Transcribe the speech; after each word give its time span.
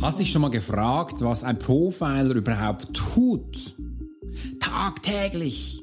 Hast 0.00 0.20
dich 0.20 0.30
schon 0.30 0.42
mal 0.42 0.50
gefragt, 0.50 1.22
was 1.22 1.42
ein 1.42 1.58
Profiler 1.58 2.36
überhaupt 2.36 2.94
tut? 2.94 3.74
Tagtäglich. 4.60 5.82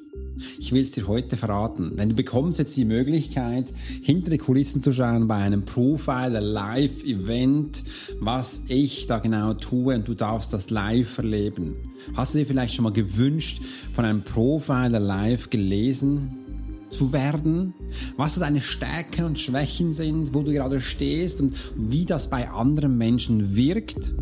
Ich 0.58 0.72
will 0.72 0.82
es 0.82 0.92
dir 0.92 1.08
heute 1.10 1.36
verraten, 1.36 1.98
denn 1.98 2.10
du 2.10 2.16
bekommst 2.16 2.60
jetzt 2.60 2.78
die 2.78 2.86
Möglichkeit, 2.86 3.74
hinter 4.02 4.32
die 4.32 4.38
Kulissen 4.38 4.82
zu 4.82 4.94
schauen 4.94 5.28
bei 5.28 5.36
einem 5.36 5.66
Profiler 5.66 6.40
Live 6.40 7.04
Event, 7.04 7.84
was 8.22 8.62
ich 8.70 9.06
da 9.08 9.20
genau 9.20 9.54
tue 9.54 9.96
und 9.96 10.08
du 10.08 10.14
darfst 10.14 10.54
das 10.54 10.70
live 10.70 11.18
erleben. 11.18 11.76
Hast 12.16 12.34
du 12.34 12.40
dir 12.40 12.46
vielleicht 12.46 12.74
schon 12.74 12.84
mal 12.84 12.94
gewünscht, 12.94 13.62
von 13.94 14.06
einem 14.06 14.24
Profiler 14.24 15.00
Live 15.00 15.50
gelesen 15.50 16.45
zu 16.90 17.12
werden, 17.14 17.74
was 18.18 18.36
deine 18.36 18.62
Stärken 18.62 19.26
und 19.26 19.40
Schwächen 19.40 19.94
sind, 19.94 20.34
wo 20.34 20.42
du 20.42 20.52
gerade 20.52 20.82
stehst 20.82 21.42
und 21.42 21.56
wie 21.76 22.06
das 22.06 22.30
bei 22.30 22.50
anderen 22.50 22.98
Menschen 22.98 23.56
wirkt. 23.56 24.14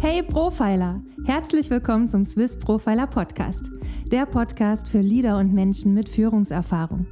Hey 0.00 0.22
Profiler, 0.22 1.02
herzlich 1.24 1.70
willkommen 1.70 2.08
zum 2.08 2.24
Swiss 2.24 2.56
Profiler 2.56 3.06
Podcast, 3.06 3.70
der 4.12 4.26
Podcast 4.26 4.90
für 4.90 5.00
Leader 5.00 5.38
und 5.38 5.52
Menschen 5.52 5.94
mit 5.94 6.08
Führungserfahrung. 6.08 7.06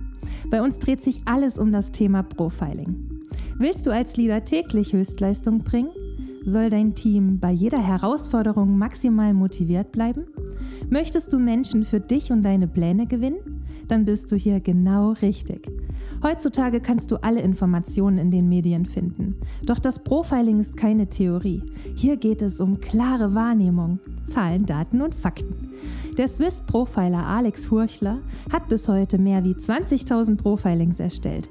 Bei 0.50 0.62
uns 0.62 0.78
dreht 0.78 1.00
sich 1.00 1.22
alles 1.24 1.58
um 1.58 1.72
das 1.72 1.92
Thema 1.92 2.22
Profiling. 2.22 3.22
Willst 3.56 3.86
du 3.86 3.91
als 3.91 4.16
Leader 4.16 4.44
täglich 4.44 4.92
Höchstleistung 4.92 5.60
bringen? 5.60 5.91
Soll 6.45 6.70
dein 6.70 6.95
Team 6.95 7.38
bei 7.38 7.52
jeder 7.52 7.80
Herausforderung 7.80 8.77
maximal 8.77 9.33
motiviert 9.33 9.92
bleiben? 9.92 10.27
Möchtest 10.91 11.33
du 11.33 11.38
Menschen 11.38 11.84
für 11.84 12.00
dich 12.00 12.33
und 12.33 12.42
deine 12.42 12.66
Pläne 12.66 13.06
gewinnen? 13.06 13.64
Dann 13.88 14.05
bist 14.05 14.30
du 14.33 14.37
hier 14.37 14.60
genau 14.60 15.12
richtig. 15.23 15.70
Heutzutage 16.23 16.80
kannst 16.80 17.10
du 17.10 17.16
alle 17.16 17.41
Informationen 17.41 18.19
in 18.19 18.30
den 18.30 18.48
Medien 18.48 18.86
finden. 18.86 19.36
Doch 19.64 19.78
das 19.78 20.00
Profiling 20.00 20.61
ist 20.61 20.77
keine 20.77 21.08
Theorie. 21.08 21.62
Hier 21.94 22.16
geht 22.16 22.42
es 22.42 22.61
um 22.61 22.81
klare 22.81 23.34
Wahrnehmung, 23.34 23.98
Zahlen, 24.25 24.66
Daten 24.66 25.00
und 25.00 25.14
Fakten. 25.14 25.70
Der 26.19 26.28
Swiss 26.28 26.62
Profiler 26.62 27.27
Alex 27.27 27.66
Furchler 27.66 28.19
hat 28.53 28.69
bis 28.69 28.88
heute 28.88 29.19
mehr 29.19 29.44
wie 29.44 29.55
20.000 29.55 30.36
Profilings 30.36 31.00
erstellt. 31.00 31.48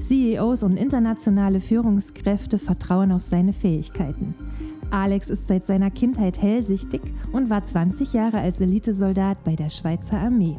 CEOs 0.00 0.62
und 0.62 0.76
internationale 0.76 1.60
Führungskräfte 1.60 2.58
vertrauen 2.58 3.12
auf 3.12 3.22
seine 3.22 3.52
Fähigkeiten. 3.52 4.34
Alex 4.90 5.30
ist 5.30 5.46
seit 5.46 5.64
seiner 5.64 5.90
Kindheit 5.90 6.40
hellsichtig 6.40 7.02
und 7.32 7.50
war 7.50 7.62
20 7.62 8.12
Jahre 8.12 8.40
als 8.40 8.60
Elitesoldat 8.60 9.44
bei 9.44 9.54
der 9.54 9.68
Schweizer 9.68 10.18
Armee. 10.18 10.56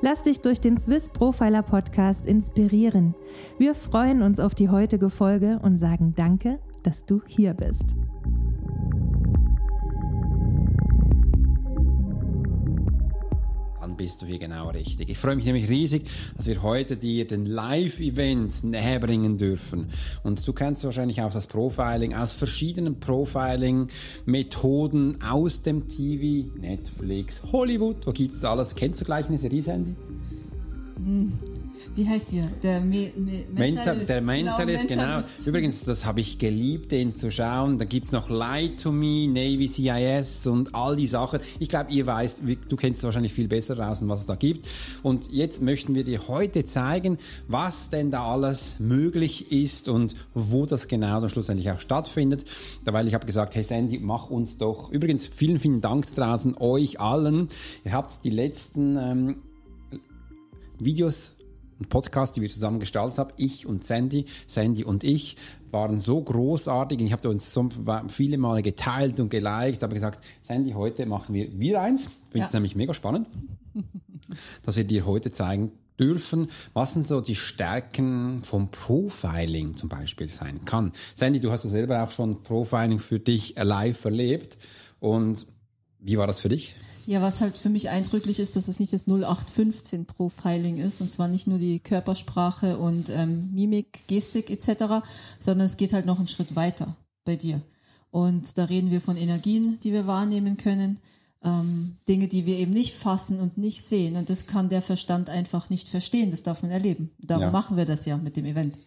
Lass 0.00 0.22
dich 0.22 0.40
durch 0.40 0.60
den 0.60 0.76
Swiss 0.76 1.08
Profiler 1.08 1.62
Podcast 1.62 2.26
inspirieren. 2.26 3.14
Wir 3.58 3.74
freuen 3.74 4.22
uns 4.22 4.40
auf 4.40 4.54
die 4.54 4.68
heutige 4.68 5.10
Folge 5.10 5.60
und 5.62 5.76
sagen 5.76 6.14
Danke, 6.16 6.58
dass 6.82 7.04
du 7.04 7.22
hier 7.26 7.54
bist. 7.54 7.96
Bist 13.96 14.22
du 14.22 14.26
hier 14.26 14.38
genau 14.38 14.70
richtig. 14.70 15.08
Ich 15.08 15.18
freue 15.18 15.34
mich 15.36 15.44
nämlich 15.44 15.68
riesig, 15.68 16.08
dass 16.36 16.46
wir 16.46 16.62
heute 16.62 16.96
dir 16.96 17.26
den 17.26 17.44
Live-Event 17.46 18.64
näher 18.64 18.98
bringen 19.00 19.38
dürfen. 19.38 19.86
Und 20.22 20.46
du 20.46 20.52
kennst 20.52 20.84
wahrscheinlich 20.84 21.22
auch 21.22 21.32
das 21.32 21.46
Profiling 21.46 22.12
aus 22.14 22.34
verschiedenen 22.34 23.00
Profiling-Methoden 23.00 25.22
aus 25.22 25.62
dem 25.62 25.88
TV, 25.88 26.50
Netflix, 26.58 27.42
Hollywood. 27.52 28.06
Wo 28.06 28.12
gibt 28.12 28.34
es 28.34 28.44
alles? 28.44 28.74
Kennst 28.74 29.00
du 29.00 29.04
gleich 29.04 29.28
eine 29.28 29.38
Serie, 29.38 29.62
Sandy? 29.62 29.94
Hm 30.96 31.32
wie 31.94 32.08
heißt 32.08 32.32
ihr? 32.32 32.50
Der 32.62 32.80
Me 32.80 33.12
Me 33.16 33.44
Mentalist. 33.52 34.08
Der 34.08 34.20
Mentalist, 34.20 34.88
genau. 34.88 35.02
Mentalist. 35.02 35.46
Übrigens, 35.46 35.84
das 35.84 36.04
habe 36.04 36.20
ich 36.20 36.38
geliebt, 36.38 36.92
den 36.92 37.16
zu 37.16 37.30
schauen. 37.30 37.78
Da 37.78 37.84
gibt's 37.84 38.12
noch 38.12 38.30
Lie 38.30 38.76
to 38.76 38.92
Me, 38.92 39.28
Navy 39.28 39.68
CIS 39.68 40.46
und 40.46 40.74
all 40.74 40.96
die 40.96 41.06
Sachen. 41.06 41.40
Ich 41.58 41.68
glaube, 41.68 41.92
ihr 41.92 42.06
weißt, 42.06 42.42
du 42.68 42.76
kennst 42.76 42.98
es 42.98 43.04
wahrscheinlich 43.04 43.34
viel 43.34 43.48
besser 43.48 43.78
raus, 43.78 44.00
was 44.02 44.20
es 44.20 44.26
da 44.26 44.34
gibt. 44.34 44.66
Und 45.02 45.30
jetzt 45.30 45.62
möchten 45.62 45.94
wir 45.94 46.04
dir 46.04 46.28
heute 46.28 46.64
zeigen, 46.64 47.18
was 47.48 47.90
denn 47.90 48.10
da 48.10 48.24
alles 48.24 48.76
möglich 48.78 49.52
ist 49.52 49.88
und 49.88 50.14
wo 50.34 50.66
das 50.66 50.88
genau 50.88 51.20
dann 51.20 51.30
schlussendlich 51.30 51.70
auch 51.70 51.80
stattfindet. 51.80 52.44
Da 52.84 52.92
weil 52.92 53.08
ich 53.08 53.14
habe 53.14 53.26
gesagt, 53.26 53.54
hey 53.54 53.62
Sandy, 53.62 53.98
mach 53.98 54.30
uns 54.30 54.58
doch. 54.58 54.90
Übrigens, 54.90 55.26
vielen, 55.26 55.58
vielen 55.58 55.80
Dank 55.80 56.14
draußen 56.14 56.56
euch 56.58 57.00
allen. 57.00 57.48
Ihr 57.84 57.92
habt 57.92 58.24
die 58.24 58.30
letzten 58.30 58.96
ähm, 58.96 59.36
Videos 60.78 61.34
ein 61.80 61.88
Podcast, 61.88 62.36
die 62.36 62.42
wir 62.42 62.48
zusammen 62.48 62.80
gestaltet 62.80 63.18
haben, 63.18 63.32
ich 63.36 63.66
und 63.66 63.84
Sandy, 63.84 64.26
Sandy 64.46 64.84
und 64.84 65.04
ich, 65.04 65.36
waren 65.70 65.98
so 65.98 66.20
großartig. 66.20 67.00
Ich 67.00 67.12
habe 67.12 67.28
uns 67.28 67.52
so 67.52 67.68
viele 68.08 68.38
Male 68.38 68.62
geteilt 68.62 69.18
und 69.20 69.30
geliked, 69.30 69.82
habe 69.82 69.94
gesagt, 69.94 70.24
Sandy, 70.42 70.72
heute 70.72 71.04
machen 71.06 71.34
wir 71.34 71.58
wieder 71.58 71.82
eins. 71.82 72.08
Finde 72.30 72.46
es 72.46 72.52
ja. 72.52 72.56
nämlich 72.58 72.76
mega 72.76 72.94
spannend, 72.94 73.26
dass 74.64 74.76
wir 74.76 74.84
dir 74.84 75.04
heute 75.04 75.32
zeigen 75.32 75.72
dürfen, 75.98 76.50
was 76.72 76.92
sind 76.92 77.06
so 77.06 77.20
die 77.20 77.36
Stärken 77.36 78.42
vom 78.42 78.68
Profiling 78.68 79.76
zum 79.76 79.88
Beispiel 79.88 80.28
sein 80.28 80.64
kann. 80.64 80.92
Sandy, 81.14 81.40
du 81.40 81.50
hast 81.50 81.64
ja 81.64 81.70
selber 81.70 82.02
auch 82.02 82.10
schon 82.10 82.42
Profiling 82.42 82.98
für 82.98 83.20
dich 83.20 83.54
live 83.56 84.04
erlebt 84.04 84.58
und 85.00 85.46
wie 86.04 86.18
war 86.18 86.26
das 86.26 86.40
für 86.40 86.50
dich? 86.50 86.74
Ja, 87.06 87.20
was 87.20 87.40
halt 87.40 87.58
für 87.58 87.68
mich 87.68 87.90
eindrücklich 87.90 88.38
ist, 88.38 88.56
dass 88.56 88.68
es 88.68 88.80
nicht 88.80 88.92
das 88.92 89.06
0815 89.06 90.06
Profiling 90.06 90.78
ist, 90.78 91.00
und 91.00 91.10
zwar 91.10 91.28
nicht 91.28 91.46
nur 91.46 91.58
die 91.58 91.80
Körpersprache 91.80 92.78
und 92.78 93.10
ähm, 93.10 93.50
Mimik, 93.52 94.06
Gestik 94.06 94.50
etc., 94.50 95.04
sondern 95.38 95.66
es 95.66 95.76
geht 95.76 95.92
halt 95.92 96.06
noch 96.06 96.18
einen 96.18 96.26
Schritt 96.26 96.56
weiter 96.56 96.96
bei 97.24 97.36
dir. 97.36 97.60
Und 98.10 98.56
da 98.58 98.64
reden 98.64 98.90
wir 98.90 99.00
von 99.00 99.16
Energien, 99.16 99.78
die 99.82 99.92
wir 99.92 100.06
wahrnehmen 100.06 100.56
können, 100.56 100.98
ähm, 101.44 101.96
Dinge, 102.08 102.28
die 102.28 102.46
wir 102.46 102.56
eben 102.56 102.72
nicht 102.72 102.94
fassen 102.94 103.38
und 103.38 103.58
nicht 103.58 103.84
sehen. 103.84 104.16
Und 104.16 104.30
das 104.30 104.46
kann 104.46 104.68
der 104.68 104.82
Verstand 104.82 105.28
einfach 105.28 105.70
nicht 105.70 105.88
verstehen. 105.88 106.30
Das 106.30 106.42
darf 106.42 106.62
man 106.62 106.70
erleben. 106.70 107.10
Darum 107.18 107.44
ja. 107.44 107.50
machen 107.50 107.76
wir 107.76 107.84
das 107.84 108.06
ja 108.06 108.16
mit 108.16 108.36
dem 108.36 108.46
Event. 108.46 108.78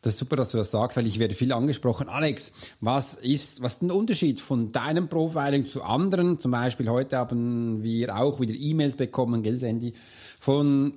Das 0.00 0.14
ist 0.14 0.20
super, 0.20 0.36
dass 0.36 0.52
du 0.52 0.58
das 0.58 0.70
sagst, 0.70 0.96
weil 0.96 1.06
ich 1.06 1.18
werde 1.18 1.34
viel 1.34 1.52
angesprochen. 1.52 2.08
Alex, 2.08 2.52
was 2.80 3.14
ist, 3.14 3.62
was 3.62 3.74
ist 3.74 3.82
der 3.82 3.96
Unterschied 3.96 4.40
von 4.40 4.70
deinem 4.70 5.08
Profiling 5.08 5.66
zu 5.66 5.82
anderen? 5.82 6.38
Zum 6.38 6.52
Beispiel 6.52 6.88
heute 6.88 7.16
haben 7.16 7.82
wir 7.82 8.16
auch 8.16 8.40
wieder 8.40 8.54
E-Mails 8.54 8.96
bekommen, 8.96 9.42
gell, 9.42 9.58
Sandy, 9.58 9.94
von 10.38 10.94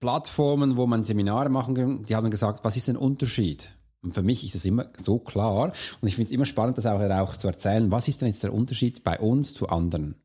Plattformen, 0.00 0.76
wo 0.76 0.86
man 0.86 1.04
Seminare 1.04 1.50
machen 1.50 1.74
kann. 1.74 2.02
Die 2.04 2.16
haben 2.16 2.30
gesagt, 2.30 2.64
was 2.64 2.76
ist 2.76 2.88
ein 2.88 2.96
Unterschied? 2.96 3.72
Und 4.02 4.14
für 4.14 4.22
mich 4.22 4.44
ist 4.44 4.54
das 4.54 4.64
immer 4.64 4.86
so 4.96 5.18
klar. 5.18 5.72
Und 6.00 6.08
ich 6.08 6.16
finde 6.16 6.30
es 6.30 6.34
immer 6.34 6.46
spannend, 6.46 6.76
das 6.76 6.86
auch, 6.86 7.00
auch 7.00 7.36
zu 7.36 7.46
erzählen. 7.46 7.90
Was 7.90 8.08
ist 8.08 8.20
denn 8.20 8.28
jetzt 8.28 8.42
der 8.42 8.52
Unterschied 8.52 9.04
bei 9.04 9.18
uns 9.20 9.54
zu 9.54 9.68
anderen? 9.68 10.16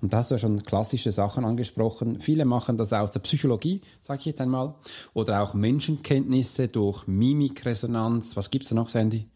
Und 0.00 0.12
da 0.12 0.18
hast 0.18 0.30
du 0.30 0.34
ja 0.34 0.38
schon 0.38 0.62
klassische 0.62 1.12
Sachen 1.12 1.44
angesprochen. 1.44 2.20
Viele 2.20 2.44
machen 2.44 2.76
das 2.76 2.92
aus 2.92 3.12
der 3.12 3.20
Psychologie, 3.20 3.80
sage 4.00 4.20
ich 4.20 4.26
jetzt 4.26 4.40
einmal, 4.40 4.74
oder 5.12 5.42
auch 5.42 5.54
Menschenkenntnisse 5.54 6.68
durch 6.68 7.06
Mimikresonanz. 7.06 8.36
Was 8.36 8.50
gibt's 8.50 8.68
da 8.68 8.74
noch, 8.74 8.88
Sandy? 8.88 9.28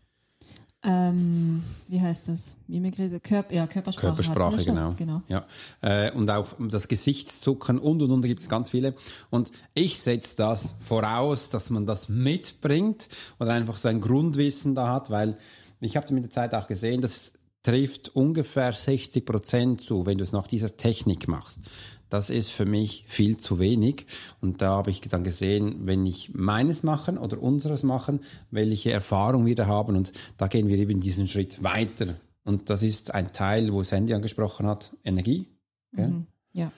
Ähm, 0.85 1.65
wie 1.89 2.01
heißt 2.01 2.29
das? 2.29 2.57
Mimikrise, 2.69 3.19
Körper, 3.19 3.53
ja, 3.53 3.67
Körpersprache. 3.67 4.07
Körpersprache, 4.07 4.65
genau. 4.65 4.95
genau. 4.97 5.23
Ja. 5.27 5.45
Äh, 5.81 6.13
und 6.13 6.31
auch 6.31 6.55
das 6.61 6.87
Gesichtszucken 6.87 7.81
und 7.81 8.01
und 8.01 8.13
und, 8.13 8.23
da 8.23 8.29
gibt 8.29 8.41
es 8.41 8.49
ganz 8.49 8.71
viele. 8.71 8.95
Und 9.29 9.51
ich 9.75 9.99
setze 10.01 10.37
das 10.37 10.77
voraus, 10.79 11.51
dass 11.51 11.71
man 11.71 11.85
das 11.85 12.09
mitbringt 12.09 13.09
oder 13.41 13.55
einfach 13.55 13.77
so 13.77 13.89
ein 13.89 14.01
Grundwissen 14.01 14.77
da 14.77 14.93
hat, 14.93 15.11
weil 15.11 15.37
ich 15.81 15.97
habe 15.97 16.13
mit 16.15 16.25
der 16.25 16.31
Zeit 16.31 16.55
auch 16.55 16.69
gesehen, 16.69 17.01
dass 17.01 17.33
trifft 17.69 18.17
ungefähr 18.17 18.73
60 18.73 19.27
Prozent 19.27 19.83
zu, 19.83 20.07
wenn 20.07 20.17
du 20.17 20.25
es 20.25 20.33
nach 20.33 20.47
dieser 20.47 20.79
Technik 20.79 21.29
machst. 21.29 21.61
Das 22.09 22.31
ist 22.31 22.51
für 22.51 22.65
mich 22.65 23.05
viel 23.07 23.37
zu 23.37 23.59
wenig. 23.59 24.07
Und 24.41 24.63
da 24.63 24.71
habe 24.71 24.91
ich 24.91 25.03
dann 25.03 25.23
gesehen, 25.23 25.81
wenn 25.85 26.07
ich 26.07 26.33
meines 26.33 26.83
machen 26.83 27.19
oder 27.19 27.43
unseres 27.43 27.83
machen, 27.83 28.21
welche 28.51 28.91
Erfahrung 28.91 29.45
wir 29.45 29.55
da 29.55 29.67
haben. 29.67 29.97
Und 29.97 30.13
da 30.39 30.47
gehen 30.47 30.69
wir 30.69 30.79
eben 30.79 31.01
diesen 31.01 31.29
Schritt 31.29 31.63
weiter. 31.63 32.15
Und 32.43 32.71
das 32.71 32.83
ist 32.83 33.15
ein 33.15 33.33
Teil, 33.33 33.71
wo 33.75 33.83
Sandy 33.83 34.15
angesprochen 34.15 34.67
hat, 34.67 34.97
Energie. 35.05 35.47
Mhm. 35.93 36.25
Ja. 36.55 36.73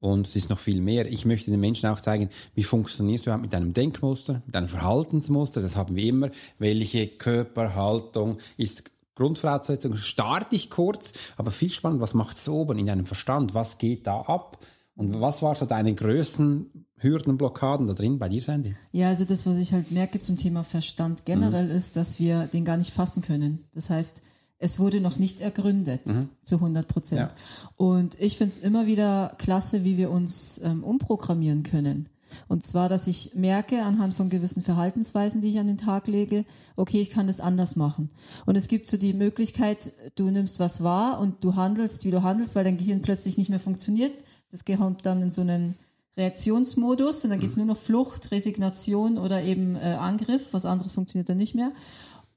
Und 0.00 0.26
es 0.26 0.34
ist 0.34 0.50
noch 0.50 0.58
viel 0.58 0.80
mehr. 0.80 1.06
Ich 1.06 1.24
möchte 1.24 1.52
den 1.52 1.60
Menschen 1.60 1.88
auch 1.88 2.00
zeigen, 2.00 2.30
wie 2.54 2.64
funktionierst 2.64 3.26
du 3.26 3.38
mit 3.38 3.52
deinem 3.52 3.72
Denkmuster, 3.72 4.42
mit 4.44 4.54
deinem 4.54 4.68
Verhaltensmuster. 4.68 5.62
Das 5.62 5.76
haben 5.76 5.94
wir 5.94 6.04
immer. 6.04 6.30
Welche 6.58 7.06
Körperhaltung 7.06 8.38
ist 8.56 8.90
Grundvoraussetzung 9.14 9.96
starte 9.96 10.56
ich 10.56 10.70
kurz, 10.70 11.12
aber 11.36 11.50
viel 11.50 11.70
spannend, 11.70 12.00
was 12.00 12.14
macht 12.14 12.36
es 12.36 12.48
oben 12.48 12.78
in 12.78 12.86
deinem 12.86 13.06
Verstand? 13.06 13.54
Was 13.54 13.78
geht 13.78 14.06
da 14.06 14.22
ab? 14.22 14.58
Und 14.96 15.20
was 15.20 15.42
war 15.42 15.54
so 15.54 15.66
deine 15.66 15.94
größten 15.94 16.86
Hürden, 16.96 17.36
Blockaden 17.36 17.86
da 17.86 17.94
drin 17.94 18.18
bei 18.18 18.28
dir, 18.28 18.42
Sandy? 18.42 18.76
Ja, 18.92 19.08
also 19.08 19.24
das, 19.24 19.46
was 19.46 19.56
ich 19.56 19.72
halt 19.72 19.90
merke 19.90 20.20
zum 20.20 20.36
Thema 20.36 20.64
Verstand 20.64 21.24
generell, 21.24 21.66
mhm. 21.66 21.76
ist, 21.76 21.96
dass 21.96 22.18
wir 22.18 22.46
den 22.46 22.64
gar 22.64 22.76
nicht 22.76 22.94
fassen 22.94 23.22
können. 23.22 23.64
Das 23.74 23.90
heißt, 23.90 24.22
es 24.58 24.78
wurde 24.78 25.00
noch 25.00 25.18
nicht 25.18 25.40
ergründet 25.40 26.06
mhm. 26.06 26.30
zu 26.42 26.56
100 26.56 26.86
Prozent. 26.86 27.20
Ja. 27.20 27.28
Und 27.76 28.18
ich 28.20 28.38
finde 28.38 28.52
es 28.52 28.58
immer 28.58 28.86
wieder 28.86 29.34
klasse, 29.38 29.84
wie 29.84 29.98
wir 29.98 30.10
uns 30.10 30.60
ähm, 30.62 30.84
umprogrammieren 30.84 31.64
können. 31.64 32.08
Und 32.48 32.64
zwar, 32.64 32.88
dass 32.88 33.06
ich 33.06 33.34
merke 33.34 33.82
anhand 33.82 34.14
von 34.14 34.30
gewissen 34.30 34.62
Verhaltensweisen, 34.62 35.40
die 35.40 35.48
ich 35.48 35.58
an 35.58 35.66
den 35.66 35.78
Tag 35.78 36.06
lege, 36.06 36.44
okay, 36.76 37.00
ich 37.00 37.10
kann 37.10 37.26
das 37.26 37.40
anders 37.40 37.76
machen. 37.76 38.10
Und 38.46 38.56
es 38.56 38.68
gibt 38.68 38.88
so 38.88 38.96
die 38.96 39.12
Möglichkeit, 39.12 39.92
du 40.16 40.30
nimmst 40.30 40.60
was 40.60 40.82
wahr 40.82 41.20
und 41.20 41.44
du 41.44 41.54
handelst, 41.54 42.04
wie 42.04 42.10
du 42.10 42.22
handelst, 42.22 42.54
weil 42.54 42.64
dein 42.64 42.78
Gehirn 42.78 43.02
plötzlich 43.02 43.38
nicht 43.38 43.50
mehr 43.50 43.60
funktioniert. 43.60 44.12
Das 44.50 44.64
kommt 44.64 45.04
dann 45.06 45.22
in 45.22 45.30
so 45.30 45.40
einen 45.40 45.76
Reaktionsmodus 46.16 47.24
und 47.24 47.30
dann 47.30 47.40
geht's 47.40 47.56
nur 47.56 47.66
noch 47.66 47.78
Flucht, 47.78 48.30
Resignation 48.30 49.18
oder 49.18 49.42
eben 49.42 49.76
äh, 49.76 49.96
Angriff. 49.98 50.52
Was 50.52 50.64
anderes 50.64 50.92
funktioniert 50.92 51.28
dann 51.28 51.38
nicht 51.38 51.54
mehr. 51.54 51.72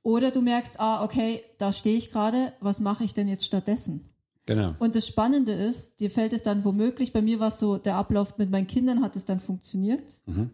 Oder 0.02 0.32
du 0.32 0.42
merkst, 0.42 0.80
ah, 0.80 1.04
okay, 1.04 1.44
da 1.58 1.72
stehe 1.72 1.98
ich 1.98 2.12
gerade, 2.12 2.54
was 2.60 2.80
mache 2.80 3.04
ich 3.04 3.14
denn 3.14 3.28
jetzt 3.28 3.46
stattdessen? 3.46 4.10
Genau. 4.48 4.74
Und 4.80 4.96
das 4.96 5.06
Spannende 5.06 5.52
ist, 5.52 6.00
dir 6.00 6.10
fällt 6.10 6.34
es 6.34 6.42
dann 6.42 6.64
womöglich, 6.64 7.14
bei 7.14 7.22
mir 7.22 7.40
war 7.40 7.50
es 7.50 7.60
so, 7.60 7.78
der 7.78 7.96
Ablauf 7.96 8.38
mit 8.38 8.50
meinen 8.50 8.66
Kindern 8.66 9.04
hat 9.04 9.16
es 9.16 9.26
dann 9.26 9.40
funktioniert. 9.40 10.02
Mhm. 10.26 10.50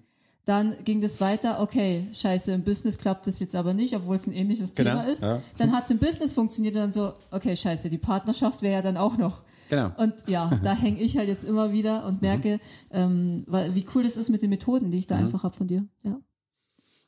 Dann 0.45 0.75
ging 0.83 0.99
das 0.99 1.21
weiter, 1.21 1.61
okay, 1.61 2.07
scheiße, 2.11 2.51
im 2.51 2.63
Business 2.63 2.97
klappt 2.97 3.27
das 3.27 3.39
jetzt 3.39 3.55
aber 3.55 3.73
nicht, 3.73 3.95
obwohl 3.95 4.17
es 4.17 4.27
ein 4.27 4.33
ähnliches 4.33 4.73
Genau, 4.73 4.89
Thema 4.89 5.03
ist. 5.03 5.23
ja. 5.23 5.41
Dann 5.57 5.71
hat 5.71 5.85
es 5.85 5.91
im 5.91 5.99
Business 5.99 6.33
funktioniert 6.33 6.75
und 6.75 6.81
dann 6.81 6.91
so, 6.91 7.13
okay, 7.31 7.55
scheiße, 7.55 7.89
die 7.89 7.99
Partnerschaft 7.99 8.61
wäre 8.63 8.73
ja 8.73 8.81
dann 8.81 8.97
auch 8.97 9.17
noch. 9.17 9.43
Genau. 9.69 9.91
Und 9.95 10.15
ja, 10.27 10.59
da 10.63 10.73
hänge 10.75 10.99
ich 10.99 11.15
halt 11.15 11.29
jetzt 11.29 11.43
immer 11.45 11.71
wieder 11.71 12.03
und 12.05 12.21
merke, 12.21 12.59
ähm, 12.91 13.43
weil, 13.47 13.75
wie 13.75 13.85
cool 13.95 14.03
das 14.03 14.17
ist 14.17 14.29
mit 14.29 14.41
den 14.41 14.49
Methoden, 14.49 14.91
die 14.91 14.97
ich 14.97 15.07
da 15.07 15.15
einfach 15.15 15.43
hab 15.43 15.55
von 15.55 15.67
dir. 15.67 15.85
Ja. 16.03 16.19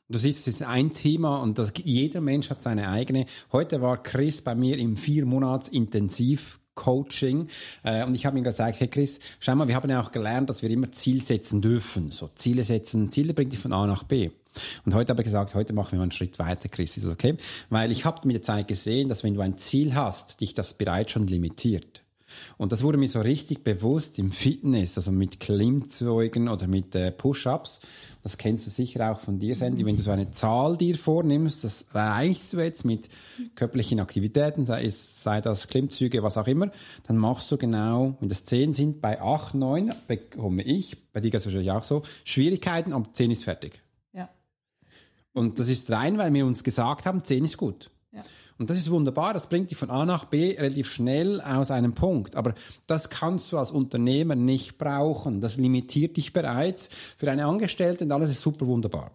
Du 0.08 0.18
siehst, 0.18 0.46
es 0.46 0.60
ist 0.60 0.62
ein 0.62 0.92
Thema 0.94 1.42
und 1.42 1.58
das, 1.58 1.72
jeder 1.82 2.20
Mensch 2.20 2.48
hat 2.48 2.62
seine 2.62 2.88
eigene. 2.90 3.26
Heute 3.50 3.82
war 3.82 4.00
Chris 4.02 4.40
bei 4.40 4.54
mir 4.54 4.78
im 4.78 4.96
vier 4.96 5.26
Monats 5.26 5.66
Intensiv 5.66 6.60
Coaching 6.76 7.48
äh, 7.82 8.04
und 8.04 8.14
ich 8.14 8.24
habe 8.24 8.38
ihm 8.38 8.44
gesagt, 8.44 8.78
hey 8.78 8.86
Chris, 8.86 9.18
schau 9.40 9.56
mal, 9.56 9.66
wir 9.66 9.74
haben 9.74 9.90
ja 9.90 10.00
auch 10.00 10.12
gelernt, 10.12 10.48
dass 10.48 10.62
wir 10.62 10.70
immer 10.70 10.92
Ziel 10.92 11.20
setzen 11.20 11.60
dürfen. 11.60 12.12
So 12.12 12.30
Ziele 12.36 12.62
setzen, 12.62 13.10
Ziele 13.10 13.34
bringt 13.34 13.52
dich 13.52 13.58
von 13.58 13.72
A 13.72 13.84
nach 13.88 14.04
B. 14.04 14.30
Und 14.84 14.94
heute 14.94 15.10
habe 15.10 15.22
ich 15.22 15.26
gesagt, 15.26 15.54
heute 15.54 15.72
machen 15.72 15.92
wir 15.92 15.98
mal 15.98 16.04
einen 16.04 16.12
Schritt 16.12 16.38
weiter, 16.38 16.68
Chris, 16.68 16.96
ist 16.96 17.04
das 17.04 17.12
okay? 17.12 17.36
Weil 17.68 17.90
ich 17.92 18.04
habe 18.04 18.26
mit 18.26 18.36
der 18.36 18.42
Zeit 18.42 18.68
gesehen, 18.68 19.08
dass 19.08 19.24
wenn 19.24 19.34
du 19.34 19.40
ein 19.40 19.58
Ziel 19.58 19.94
hast, 19.94 20.40
dich 20.40 20.54
das 20.54 20.74
bereits 20.74 21.12
schon 21.12 21.26
limitiert. 21.26 22.02
Und 22.56 22.72
das 22.72 22.82
wurde 22.82 22.98
mir 22.98 23.08
so 23.08 23.20
richtig 23.20 23.64
bewusst 23.64 24.18
im 24.18 24.32
Fitness, 24.32 24.96
also 24.96 25.12
mit 25.12 25.40
Klimmzeugen 25.40 26.48
oder 26.48 26.66
mit 26.66 26.94
äh, 26.94 27.12
Push-Ups. 27.12 27.80
Das 28.22 28.38
kennst 28.38 28.66
du 28.66 28.70
sicher 28.70 29.12
auch 29.12 29.20
von 29.20 29.38
dir, 29.38 29.54
Sandy. 29.54 29.86
Wenn 29.86 29.96
du 29.96 30.02
so 30.02 30.10
eine 30.10 30.30
Zahl 30.32 30.76
dir 30.76 30.96
vornimmst, 30.96 31.62
das 31.62 31.86
reichst 31.92 32.52
du 32.52 32.58
jetzt 32.58 32.84
mit 32.84 33.08
körperlichen 33.54 34.00
Aktivitäten, 34.00 34.66
sei, 34.66 34.84
es, 34.84 35.22
sei 35.22 35.40
das 35.40 35.68
Klimmzüge, 35.68 36.22
was 36.22 36.36
auch 36.36 36.48
immer, 36.48 36.70
dann 37.06 37.18
machst 37.18 37.50
du 37.52 37.56
genau, 37.56 38.16
wenn 38.20 38.28
das 38.28 38.44
10 38.44 38.72
sind, 38.72 39.00
bei 39.00 39.20
8, 39.20 39.54
9 39.54 39.94
bekomme 40.08 40.62
ich, 40.62 40.96
bei 41.12 41.20
dir 41.20 41.30
geht 41.30 41.40
es 41.40 41.46
wahrscheinlich 41.46 41.70
auch 41.70 41.84
so, 41.84 42.02
Schwierigkeiten, 42.24 42.92
aber 42.92 43.12
10 43.12 43.30
ist 43.30 43.44
fertig. 43.44 43.80
Ja. 44.12 44.28
Und 45.32 45.58
das 45.58 45.68
ist 45.68 45.90
rein, 45.90 46.18
weil 46.18 46.32
wir 46.34 46.46
uns 46.46 46.64
gesagt 46.64 47.06
haben, 47.06 47.24
10 47.24 47.44
ist 47.44 47.56
gut. 47.56 47.90
Ja. 48.12 48.24
Und 48.58 48.70
das 48.70 48.78
ist 48.78 48.90
wunderbar, 48.90 49.34
das 49.34 49.48
bringt 49.48 49.70
dich 49.70 49.78
von 49.78 49.90
A 49.90 50.06
nach 50.06 50.24
B 50.24 50.56
relativ 50.58 50.90
schnell 50.90 51.40
aus 51.40 51.70
einem 51.70 51.94
Punkt. 51.94 52.36
Aber 52.36 52.54
das 52.86 53.10
kannst 53.10 53.52
du 53.52 53.58
als 53.58 53.70
Unternehmer 53.70 54.34
nicht 54.34 54.78
brauchen. 54.78 55.40
Das 55.40 55.56
limitiert 55.56 56.16
dich 56.16 56.32
bereits. 56.32 56.88
Für 57.18 57.30
eine 57.30 57.46
Angestellte 57.46 58.04
und 58.04 58.12
alles 58.12 58.30
ist 58.30 58.40
super 58.40 58.66
wunderbar. 58.66 59.10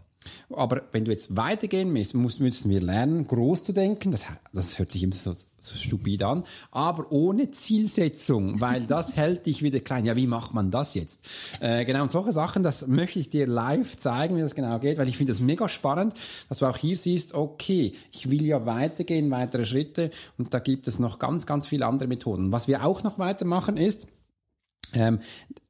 Aber 0.52 0.84
wenn 0.92 1.06
du 1.06 1.12
jetzt 1.12 1.36
weitergehen 1.36 1.94
willst, 1.94 2.14
muss- 2.14 2.40
müssen 2.40 2.70
wir 2.70 2.82
lernen, 2.82 3.26
groß 3.26 3.64
zu 3.64 3.74
denken. 3.74 4.12
Das, 4.12 4.24
das 4.54 4.78
hört 4.78 4.92
sich 4.92 5.02
immer 5.02 5.16
so, 5.16 5.34
so 5.34 5.76
stupid 5.76 6.22
an. 6.24 6.44
Aber 6.70 7.12
ohne 7.12 7.50
Zielsetzung, 7.52 8.62
weil 8.62 8.86
das 8.86 9.16
hält 9.16 9.46
dich 9.48 9.64
wieder 9.64 9.80
klein. 9.80 10.06
Ja, 10.06 10.16
wie 10.16 10.28
macht 10.28 10.54
man 10.54 10.70
das 10.70 10.94
jetzt? 10.94 11.22
Äh, 11.60 11.86
genau, 11.86 12.04
und 12.04 12.12
solche 12.12 12.32
Sachen, 12.34 12.62
das 12.64 12.86
möchte 12.88 13.20
ich 13.20 13.30
dir 13.30 13.48
live 13.48 13.98
zeigen, 13.98 14.36
wie 14.38 14.42
das 14.42 14.54
genau 14.54 14.78
geht, 14.80 14.98
weil 14.98 15.08
ich 15.08 15.18
finde 15.18 15.34
das 15.34 15.42
mega 15.42 15.68
spannend, 15.70 16.14
dass 16.50 16.60
du 16.60 16.66
auch 16.68 16.78
hier 16.78 16.98
siehst, 16.98 17.34
okay, 17.34 17.94
ich 18.12 18.30
will 18.30 18.44
ja 18.46 18.66
weitergehen, 18.66 19.32
weitere 19.32 19.66
Schritte. 19.66 20.12
Und 20.38 20.54
da 20.54 20.60
gibt 20.60 20.88
es 20.88 21.00
noch 21.00 21.18
ganz, 21.18 21.46
ganz 21.46 21.66
viele 21.68 21.88
andere 21.88 22.08
Methoden. 22.08 22.52
Was 22.52 22.68
wir 22.68 22.86
auch 22.86 23.02
noch 23.04 23.18
weitermachen 23.18 23.78
ist, 23.78 24.06
ähm, 24.94 25.20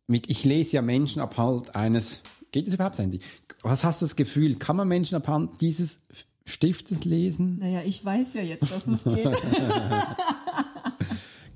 ich 0.08 0.44
lese 0.44 0.76
ja 0.76 0.82
Menschen 0.82 1.22
abhalt 1.22 1.74
eines, 1.76 2.22
geht 2.52 2.68
es 2.68 2.74
überhaupt, 2.74 2.96
Sandy? 2.96 3.20
Was 3.62 3.84
hast 3.84 4.02
du 4.02 4.06
das 4.06 4.16
Gefühl? 4.16 4.56
Kann 4.56 4.76
man 4.76 4.88
Menschen 4.88 5.16
abhand 5.16 5.62
dieses 5.62 5.98
Stiftes 6.46 7.06
lesen? 7.06 7.60
Naja, 7.60 7.82
ich 7.86 8.04
weiß 8.04 8.34
ja 8.36 8.42
jetzt, 8.42 8.72
dass 8.72 8.88
es 8.88 9.04
geht. 9.04 9.28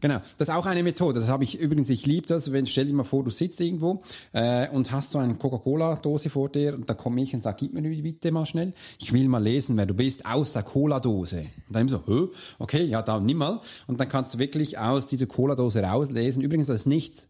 Genau, 0.05 0.19
das 0.37 0.49
ist 0.49 0.53
auch 0.53 0.67
eine 0.67 0.83
Methode. 0.83 1.19
Das 1.19 1.29
habe 1.29 1.43
ich 1.43 1.59
übrigens, 1.59 1.89
ich 1.89 2.05
liebe 2.05 2.27
das, 2.27 2.51
wenn 2.51 2.67
stell 2.67 2.85
dir 2.85 2.93
mal 2.93 3.03
vor, 3.03 3.23
du 3.23 3.31
sitzt 3.31 3.59
irgendwo 3.59 4.03
äh, 4.33 4.69
und 4.69 4.91
hast 4.91 5.09
so 5.09 5.17
eine 5.17 5.33
Coca-Cola-Dose 5.33 6.29
vor 6.29 6.49
dir 6.49 6.75
und 6.75 6.87
da 6.87 6.93
komme 6.93 7.23
ich 7.23 7.33
und 7.33 7.41
sage, 7.41 7.57
gib 7.61 7.73
mir 7.73 7.81
die 7.81 8.03
bitte 8.03 8.31
mal 8.31 8.45
schnell. 8.45 8.73
Ich 8.99 9.13
will 9.13 9.27
mal 9.27 9.41
lesen, 9.41 9.77
wer 9.77 9.87
du 9.87 9.95
bist, 9.95 10.27
aus 10.27 10.53
der 10.53 10.61
Cola-Dose. 10.61 11.47
Und 11.67 11.75
dann 11.75 11.89
so, 11.89 12.05
Hö? 12.05 12.27
okay, 12.59 12.83
ja, 12.83 13.01
dann 13.01 13.25
nimm 13.25 13.37
mal. 13.37 13.61
Und 13.87 13.99
dann 13.99 14.07
kannst 14.07 14.35
du 14.35 14.37
wirklich 14.37 14.77
aus 14.77 15.07
dieser 15.07 15.25
Cola-Dose 15.25 15.81
rauslesen. 15.81 16.43
Übrigens, 16.43 16.67
das 16.67 16.81
ist 16.81 16.85
nichts 16.85 17.27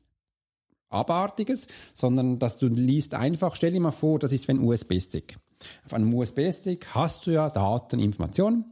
Abartiges, 0.95 1.67
sondern 1.93 2.39
dass 2.39 2.57
du 2.57 2.67
liest 2.67 3.13
einfach, 3.13 3.55
stell 3.55 3.71
dir 3.71 3.81
mal 3.81 3.91
vor, 3.91 4.19
das 4.19 4.31
ist 4.31 4.47
wie 4.47 4.53
ein 4.53 4.59
USB-Stick. 4.59 5.37
Auf 5.85 5.93
einem 5.93 6.13
USB-Stick 6.13 6.87
hast 6.93 7.25
du 7.27 7.31
ja 7.31 7.49
Daten, 7.49 7.99
Informationen. 7.99 8.65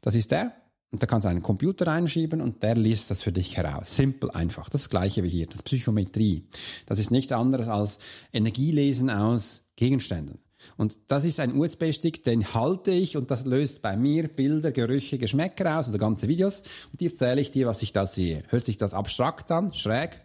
Das 0.00 0.14
ist 0.14 0.30
der. 0.30 0.52
Und 0.92 1.00
da 1.02 1.06
kannst 1.06 1.24
du 1.24 1.28
einen 1.28 1.42
Computer 1.42 1.86
reinschieben 1.86 2.40
und 2.40 2.62
der 2.64 2.74
liest 2.74 3.10
das 3.10 3.22
für 3.22 3.30
dich 3.30 3.56
heraus. 3.56 3.94
Simpel, 3.94 4.30
einfach. 4.32 4.68
Das 4.68 4.88
gleiche 4.88 5.22
wie 5.22 5.28
hier. 5.28 5.46
Das 5.46 5.62
Psychometrie. 5.62 6.48
Das 6.86 6.98
ist 6.98 7.12
nichts 7.12 7.32
anderes 7.32 7.68
als 7.68 7.98
Energielesen 8.32 9.08
aus 9.08 9.62
Gegenständen. 9.76 10.40
Und 10.76 10.98
das 11.06 11.24
ist 11.24 11.40
ein 11.40 11.56
USB-Stick, 11.56 12.22
den 12.24 12.52
halte 12.52 12.90
ich 12.90 13.16
und 13.16 13.30
das 13.30 13.46
löst 13.46 13.80
bei 13.80 13.96
mir 13.96 14.28
Bilder, 14.28 14.72
Gerüche, 14.72 15.16
Geschmäcker 15.16 15.78
aus 15.78 15.88
oder 15.88 15.98
ganze 15.98 16.28
Videos. 16.28 16.62
Und 16.92 17.00
jetzt 17.00 17.22
erzähle 17.22 17.40
ich 17.40 17.50
dir, 17.50 17.66
was 17.66 17.82
ich 17.82 17.92
da 17.92 18.06
sehe. 18.06 18.42
Hört 18.48 18.66
sich 18.66 18.76
das 18.76 18.92
abstrakt 18.92 19.50
an? 19.50 19.72
Schräg? 19.72 20.20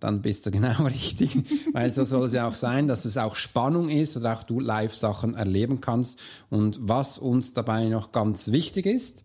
Dann 0.00 0.22
bist 0.22 0.46
du 0.46 0.50
genau 0.50 0.84
richtig, 0.84 1.38
weil 1.72 1.92
so 1.92 2.04
soll 2.04 2.26
es 2.26 2.32
ja 2.32 2.48
auch 2.48 2.54
sein, 2.54 2.88
dass 2.88 3.04
es 3.04 3.16
auch 3.16 3.36
Spannung 3.36 3.88
ist 3.88 4.16
oder 4.16 4.34
auch 4.34 4.42
du 4.42 4.58
Live-Sachen 4.58 5.34
erleben 5.34 5.80
kannst. 5.80 6.18
Und 6.48 6.78
was 6.82 7.18
uns 7.18 7.52
dabei 7.52 7.88
noch 7.88 8.12
ganz 8.12 8.50
wichtig 8.50 8.86
ist, 8.86 9.24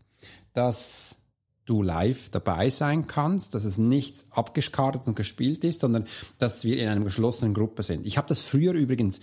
dass 0.53 1.15
du 1.65 1.81
live 1.81 2.29
dabei 2.29 2.69
sein 2.69 3.07
kannst, 3.07 3.55
dass 3.55 3.65
es 3.65 3.77
nicht 3.77 4.25
abgeskartet 4.29 5.07
und 5.07 5.15
gespielt 5.15 5.63
ist, 5.63 5.81
sondern 5.81 6.05
dass 6.37 6.63
wir 6.63 6.77
in 6.77 6.87
einer 6.87 7.03
geschlossenen 7.03 7.53
Gruppe 7.53 7.81
sind. 7.81 8.05
Ich 8.05 8.17
habe 8.17 8.27
das 8.27 8.41
früher 8.41 8.73
übrigens 8.73 9.19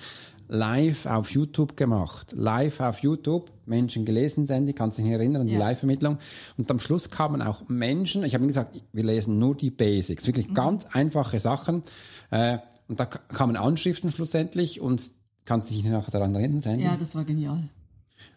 live 0.52 1.06
auf 1.06 1.31
YouTube 1.31 1.78
gemacht. 1.78 2.32
Live 2.37 2.81
auf 2.81 2.99
YouTube, 2.99 3.50
Menschen 3.64 4.04
gelesen, 4.04 4.47
Sandy, 4.47 4.75
kannst 4.75 4.99
du 4.99 5.02
dich 5.02 5.11
erinnern 5.11 5.42
an 5.42 5.49
die 5.49 5.54
Ja. 5.54 5.61
Live-Vermittlung. 5.61 6.18
Und 6.59 6.71
am 6.71 6.78
Schluss 6.78 7.09
kamen 7.11 7.40
auch 7.40 7.68
Menschen, 7.68 8.23
ich 8.23 8.35
habe 8.35 8.42
ihnen 8.42 8.49
gesagt, 8.49 8.78
wir 8.92 9.02
lesen 9.02 9.38
nur 9.38 9.54
die 9.56 9.71
Basics, 9.71 10.26
wirklich 10.26 10.52
ganz 10.52 10.85
einfache 10.92 11.40
Sachen. 11.40 11.82
Äh, 12.30 12.59
und 12.87 13.00
da 13.00 13.06
kamen 13.06 13.56
Anschriften 13.56 14.11
schlussendlich 14.11 14.80
und 14.82 15.11
kannst 15.47 15.71
dich 15.71 15.82
nachher 15.85 16.11
daran 16.11 16.35
erinnern, 16.35 16.61
Sandy? 16.61 16.85
ja, 16.85 16.97
das 16.99 17.14
war 17.14 17.25
genial. 17.25 17.71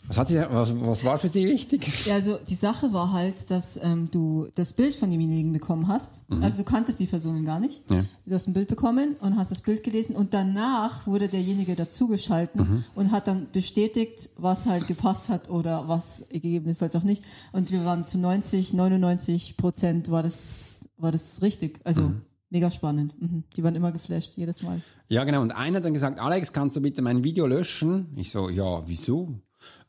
Was, 0.07 0.17
hat 0.17 0.27
sie, 0.27 0.37
was, 0.37 0.79
was 0.81 1.03
war 1.03 1.17
für 1.17 1.29
sie 1.29 1.47
wichtig? 1.47 2.05
Ja, 2.05 2.13
also 2.15 2.37
die 2.47 2.55
Sache 2.55 2.93
war 2.93 3.11
halt, 3.11 3.49
dass 3.49 3.79
ähm, 3.81 4.09
du 4.11 4.47
das 4.55 4.73
Bild 4.73 4.95
von 4.95 5.09
demjenigen 5.09 5.51
bekommen 5.51 5.87
hast. 5.87 6.21
Also 6.41 6.57
du 6.57 6.63
kanntest 6.63 6.99
die 6.99 7.07
Personen 7.07 7.43
gar 7.43 7.59
nicht. 7.59 7.89
Ja. 7.89 8.05
Du 8.25 8.33
hast 8.35 8.47
ein 8.47 8.53
Bild 8.53 8.67
bekommen 8.67 9.15
und 9.19 9.35
hast 9.35 9.49
das 9.49 9.61
Bild 9.61 9.83
gelesen 9.83 10.15
und 10.15 10.33
danach 10.33 11.07
wurde 11.07 11.27
derjenige 11.27 11.75
dazugeschalten 11.75 12.83
und 12.93 13.11
hat 13.11 13.27
dann 13.27 13.47
bestätigt, 13.51 14.29
was 14.37 14.67
halt 14.67 14.87
gepasst 14.87 15.29
hat 15.29 15.49
oder 15.49 15.87
was 15.87 16.23
gegebenenfalls 16.29 16.95
auch 16.95 17.03
nicht. 17.03 17.23
Und 17.51 17.71
wir 17.71 17.83
waren 17.83 18.05
zu 18.05 18.19
90, 18.19 18.73
99 18.73 19.57
Prozent 19.57 20.11
war 20.11 20.21
das, 20.21 20.75
war 20.97 21.11
das 21.11 21.41
richtig. 21.41 21.79
Also 21.83 22.11
mega 22.49 22.69
spannend. 22.71 23.19
Mhm. 23.21 23.43
Die 23.55 23.63
waren 23.63 23.75
immer 23.75 23.91
geflasht, 23.91 24.37
jedes 24.37 24.63
Mal. 24.63 24.81
Ja, 25.07 25.23
genau. 25.23 25.41
Und 25.41 25.51
einer 25.51 25.77
hat 25.77 25.85
dann 25.85 25.93
gesagt, 25.93 26.19
Alex, 26.19 26.53
kannst 26.53 26.75
du 26.75 26.81
bitte 26.81 27.01
mein 27.01 27.23
Video 27.23 27.45
löschen? 27.45 28.07
Ich 28.15 28.31
so, 28.31 28.49
ja, 28.49 28.87
wieso? 28.87 29.35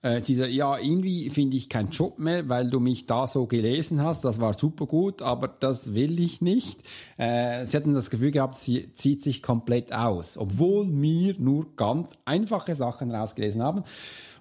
Äh, 0.02 0.22
sie 0.22 0.34
so, 0.34 0.44
ja, 0.44 0.78
irgendwie 0.78 1.30
finde 1.30 1.56
ich 1.56 1.68
keinen 1.68 1.90
Job 1.90 2.18
mehr, 2.18 2.48
weil 2.48 2.70
du 2.70 2.80
mich 2.80 3.06
da 3.06 3.26
so 3.26 3.46
gelesen 3.46 4.02
hast. 4.02 4.24
Das 4.24 4.40
war 4.40 4.54
super 4.54 4.86
gut, 4.86 5.22
aber 5.22 5.48
das 5.48 5.94
will 5.94 6.20
ich 6.20 6.40
nicht. 6.40 6.80
Äh, 7.16 7.66
sie 7.66 7.76
hatten 7.76 7.94
das 7.94 8.10
Gefühl 8.10 8.30
gehabt, 8.30 8.54
sie 8.54 8.92
zieht 8.92 9.22
sich 9.22 9.42
komplett 9.42 9.92
aus, 9.92 10.38
obwohl 10.38 10.86
wir 10.90 11.34
nur 11.38 11.74
ganz 11.76 12.12
einfache 12.24 12.76
Sachen 12.76 13.10
rausgelesen 13.10 13.62
haben. 13.62 13.82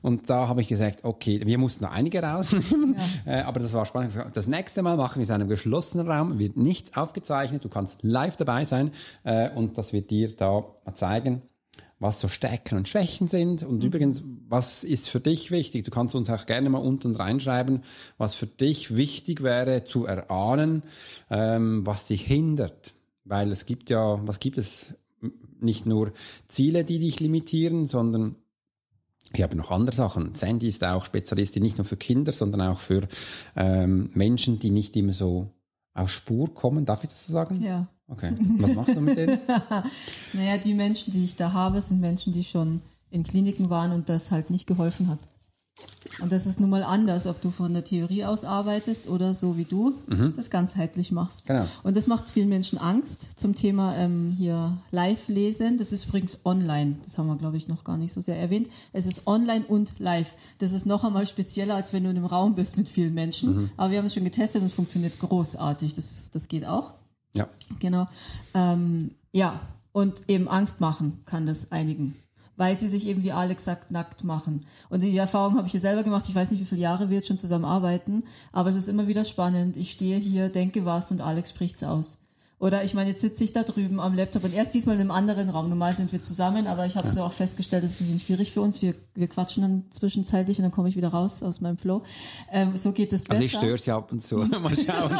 Und 0.01 0.29
da 0.29 0.47
habe 0.47 0.61
ich 0.61 0.67
gesagt, 0.67 1.03
okay, 1.03 1.41
wir 1.43 1.57
mussten 1.57 1.83
noch 1.83 1.91
einige 1.91 2.21
rausnehmen, 2.21 2.95
äh, 3.25 3.41
aber 3.41 3.59
das 3.59 3.73
war 3.73 3.87
spannend. 3.87 4.15
Das 4.33 4.45
nächste 4.45 4.83
Mal 4.83 4.97
machen 4.97 5.15
wir 5.15 5.23
es 5.23 5.29
in 5.29 5.35
einem 5.35 5.49
geschlossenen 5.49 6.07
Raum, 6.07 6.37
wird 6.37 6.57
nichts 6.57 6.95
aufgezeichnet, 6.95 7.65
du 7.65 7.69
kannst 7.69 8.03
live 8.03 8.37
dabei 8.37 8.65
sein 8.65 8.91
äh, 9.23 9.49
und 9.49 9.79
das 9.79 9.93
wird 9.93 10.11
dir 10.11 10.29
da 10.35 10.63
zeigen, 10.93 11.41
was 11.99 12.19
so 12.19 12.27
Stärken 12.27 12.77
und 12.77 12.87
Schwächen 12.87 13.27
sind. 13.27 13.63
Und 13.63 13.83
übrigens, 13.83 14.23
was 14.47 14.83
ist 14.83 15.09
für 15.09 15.19
dich 15.19 15.51
wichtig? 15.51 15.85
Du 15.85 15.91
kannst 15.91 16.13
uns 16.15 16.29
auch 16.29 16.45
gerne 16.45 16.69
mal 16.69 16.79
unten 16.79 17.15
reinschreiben, 17.15 17.83
was 18.17 18.35
für 18.35 18.47
dich 18.47 18.95
wichtig 18.95 19.43
wäre 19.43 19.85
zu 19.85 20.05
erahnen, 20.05 20.83
ähm, 21.29 21.85
was 21.85 22.05
dich 22.05 22.23
hindert. 22.23 22.93
Weil 23.23 23.51
es 23.51 23.65
gibt 23.65 23.89
ja, 23.89 24.19
was 24.27 24.39
gibt 24.39 24.57
es? 24.57 24.95
nicht 25.59 25.85
nur 25.85 26.13
Ziele, 26.47 26.83
die 26.83 26.99
dich 26.99 27.19
limitieren, 27.19 27.85
sondern 27.85 28.35
wir 29.33 29.43
haben 29.43 29.57
noch 29.57 29.71
andere 29.71 29.95
Sachen. 29.95 30.35
Sandy 30.35 30.69
ist 30.69 30.83
auch 30.83 31.03
Spezialistin 31.03 31.63
nicht 31.63 31.77
nur 31.77 31.85
für 31.85 31.97
Kinder, 31.97 32.31
sondern 32.31 32.61
auch 32.61 32.79
für 32.79 33.07
ähm, 33.55 34.11
Menschen, 34.13 34.59
die 34.59 34.69
nicht 34.69 34.95
immer 34.95 35.13
so 35.13 35.49
auf 35.93 36.09
Spur 36.09 36.53
kommen. 36.53 36.85
Darf 36.85 37.03
ich 37.03 37.09
das 37.09 37.25
so 37.25 37.33
sagen? 37.33 37.61
Ja. 37.61 37.87
Okay. 38.07 38.33
Was 38.59 38.73
machst 38.73 38.95
du 38.95 39.01
mit 39.01 39.17
denen? 39.17 39.39
naja, 40.33 40.57
die 40.57 40.73
Menschen, 40.73 41.11
die 41.11 41.23
ich 41.23 41.35
da 41.35 41.53
habe, 41.53 41.81
sind 41.81 41.99
Menschen, 41.99 42.33
die 42.33 42.43
schon 42.43 42.81
in 43.09 43.23
Kliniken 43.23 43.69
waren 43.69 43.91
und 43.91 44.09
das 44.09 44.31
halt 44.31 44.49
nicht 44.49 44.67
geholfen 44.67 45.07
hat. 45.07 45.19
Und 46.21 46.31
das 46.31 46.45
ist 46.45 46.61
nun 46.61 46.69
mal 46.69 46.83
anders, 46.83 47.27
ob 47.27 47.41
du 47.41 47.51
von 47.51 47.73
der 47.73 47.83
Theorie 47.83 48.23
aus 48.23 48.45
arbeitest 48.45 49.09
oder 49.09 49.33
so 49.33 49.57
wie 49.57 49.65
du 49.65 49.95
mhm. 50.07 50.33
das 50.37 50.49
ganzheitlich 50.49 51.11
machst. 51.11 51.45
Genau. 51.47 51.67
Und 51.83 51.97
das 51.97 52.07
macht 52.07 52.31
vielen 52.31 52.47
Menschen 52.47 52.77
Angst 52.77 53.37
zum 53.37 53.55
Thema 53.55 53.95
ähm, 53.97 54.33
hier 54.37 54.77
live 54.91 55.27
lesen. 55.27 55.77
Das 55.77 55.91
ist 55.91 56.05
übrigens 56.05 56.45
online. 56.45 56.95
Das 57.03 57.17
haben 57.17 57.27
wir, 57.27 57.35
glaube 57.35 57.57
ich, 57.57 57.67
noch 57.67 57.83
gar 57.83 57.97
nicht 57.97 58.13
so 58.13 58.21
sehr 58.21 58.39
erwähnt. 58.39 58.69
Es 58.93 59.05
ist 59.05 59.27
online 59.27 59.65
und 59.65 59.99
live. 59.99 60.33
Das 60.59 60.71
ist 60.71 60.85
noch 60.85 61.03
einmal 61.03 61.25
spezieller, 61.25 61.75
als 61.75 61.91
wenn 61.91 62.03
du 62.03 62.09
in 62.09 62.17
einem 62.17 62.25
Raum 62.25 62.55
bist 62.55 62.77
mit 62.77 62.87
vielen 62.87 63.13
Menschen. 63.13 63.55
Mhm. 63.55 63.69
Aber 63.75 63.91
wir 63.91 63.97
haben 63.97 64.05
es 64.05 64.13
schon 64.13 64.23
getestet 64.23 64.61
und 64.61 64.67
es 64.67 64.73
funktioniert 64.73 65.19
großartig. 65.19 65.93
Das, 65.95 66.29
das 66.31 66.47
geht 66.47 66.65
auch. 66.65 66.93
Ja. 67.35 67.47
Genau. 67.79 68.07
Ähm, 68.53 69.11
ja. 69.31 69.59
Und 69.91 70.23
eben 70.27 70.49
Angst 70.49 70.81
machen 70.81 71.21
kann 71.25 71.45
das 71.45 71.71
einigen 71.71 72.15
weil 72.57 72.77
sie 72.77 72.87
sich 72.87 73.07
eben, 73.07 73.23
wie 73.23 73.31
Alex 73.31 73.65
sagt, 73.65 73.91
nackt 73.91 74.23
machen. 74.23 74.65
Und 74.89 75.03
die 75.03 75.17
Erfahrung 75.17 75.57
habe 75.57 75.67
ich 75.67 75.73
ja 75.73 75.79
selber 75.79 76.03
gemacht. 76.03 76.25
Ich 76.29 76.35
weiß 76.35 76.51
nicht, 76.51 76.61
wie 76.61 76.65
viele 76.65 76.81
Jahre 76.81 77.09
wir 77.09 77.17
jetzt 77.17 77.27
schon 77.27 77.37
zusammen 77.37 77.65
arbeiten, 77.65 78.23
aber 78.51 78.69
es 78.69 78.75
ist 78.75 78.87
immer 78.87 79.07
wieder 79.07 79.23
spannend. 79.23 79.77
Ich 79.77 79.91
stehe 79.91 80.17
hier, 80.17 80.49
denke 80.49 80.85
was 80.85 81.11
und 81.11 81.21
Alex 81.21 81.49
spricht's 81.49 81.83
aus. 81.83 82.19
Oder 82.57 82.83
ich 82.83 82.93
meine, 82.93 83.09
jetzt 83.09 83.21
sitze 83.21 83.43
ich 83.43 83.51
da 83.51 83.63
drüben 83.63 83.99
am 83.99 84.13
Laptop 84.13 84.45
und 84.45 84.53
erst 84.53 84.73
diesmal 84.73 84.95
in 84.95 85.01
einem 85.01 85.11
anderen 85.11 85.49
Raum. 85.49 85.67
Normal 85.67 85.95
sind 85.95 86.11
wir 86.13 86.21
zusammen, 86.21 86.67
aber 86.67 86.85
ich 86.85 86.95
habe 86.95 87.07
ja. 87.07 87.13
so 87.13 87.21
auch 87.21 87.33
festgestellt, 87.33 87.83
das 87.83 87.91
ist 87.91 87.95
ein 87.97 88.05
bisschen 88.05 88.19
schwierig 88.19 88.53
für 88.53 88.61
uns. 88.61 88.81
Wir, 88.81 88.95
wir 89.13 89.27
quatschen 89.27 89.61
dann 89.61 89.83
zwischenzeitlich 89.89 90.57
und 90.57 90.63
dann 90.63 90.71
komme 90.71 90.87
ich 90.87 90.95
wieder 90.95 91.09
raus 91.09 91.43
aus 91.43 91.59
meinem 91.59 91.77
Flow. 91.77 92.03
Ähm, 92.51 92.77
so 92.77 92.93
geht 92.93 93.11
es 93.11 93.23
besser. 93.23 93.33
Also 93.33 93.45
ich 93.45 93.51
störe 93.51 93.77
sie 93.77 93.91
ab 93.91 94.11
und 94.11 94.21
zu. 94.21 94.37
mal 94.59 94.75
schauen. 94.75 95.19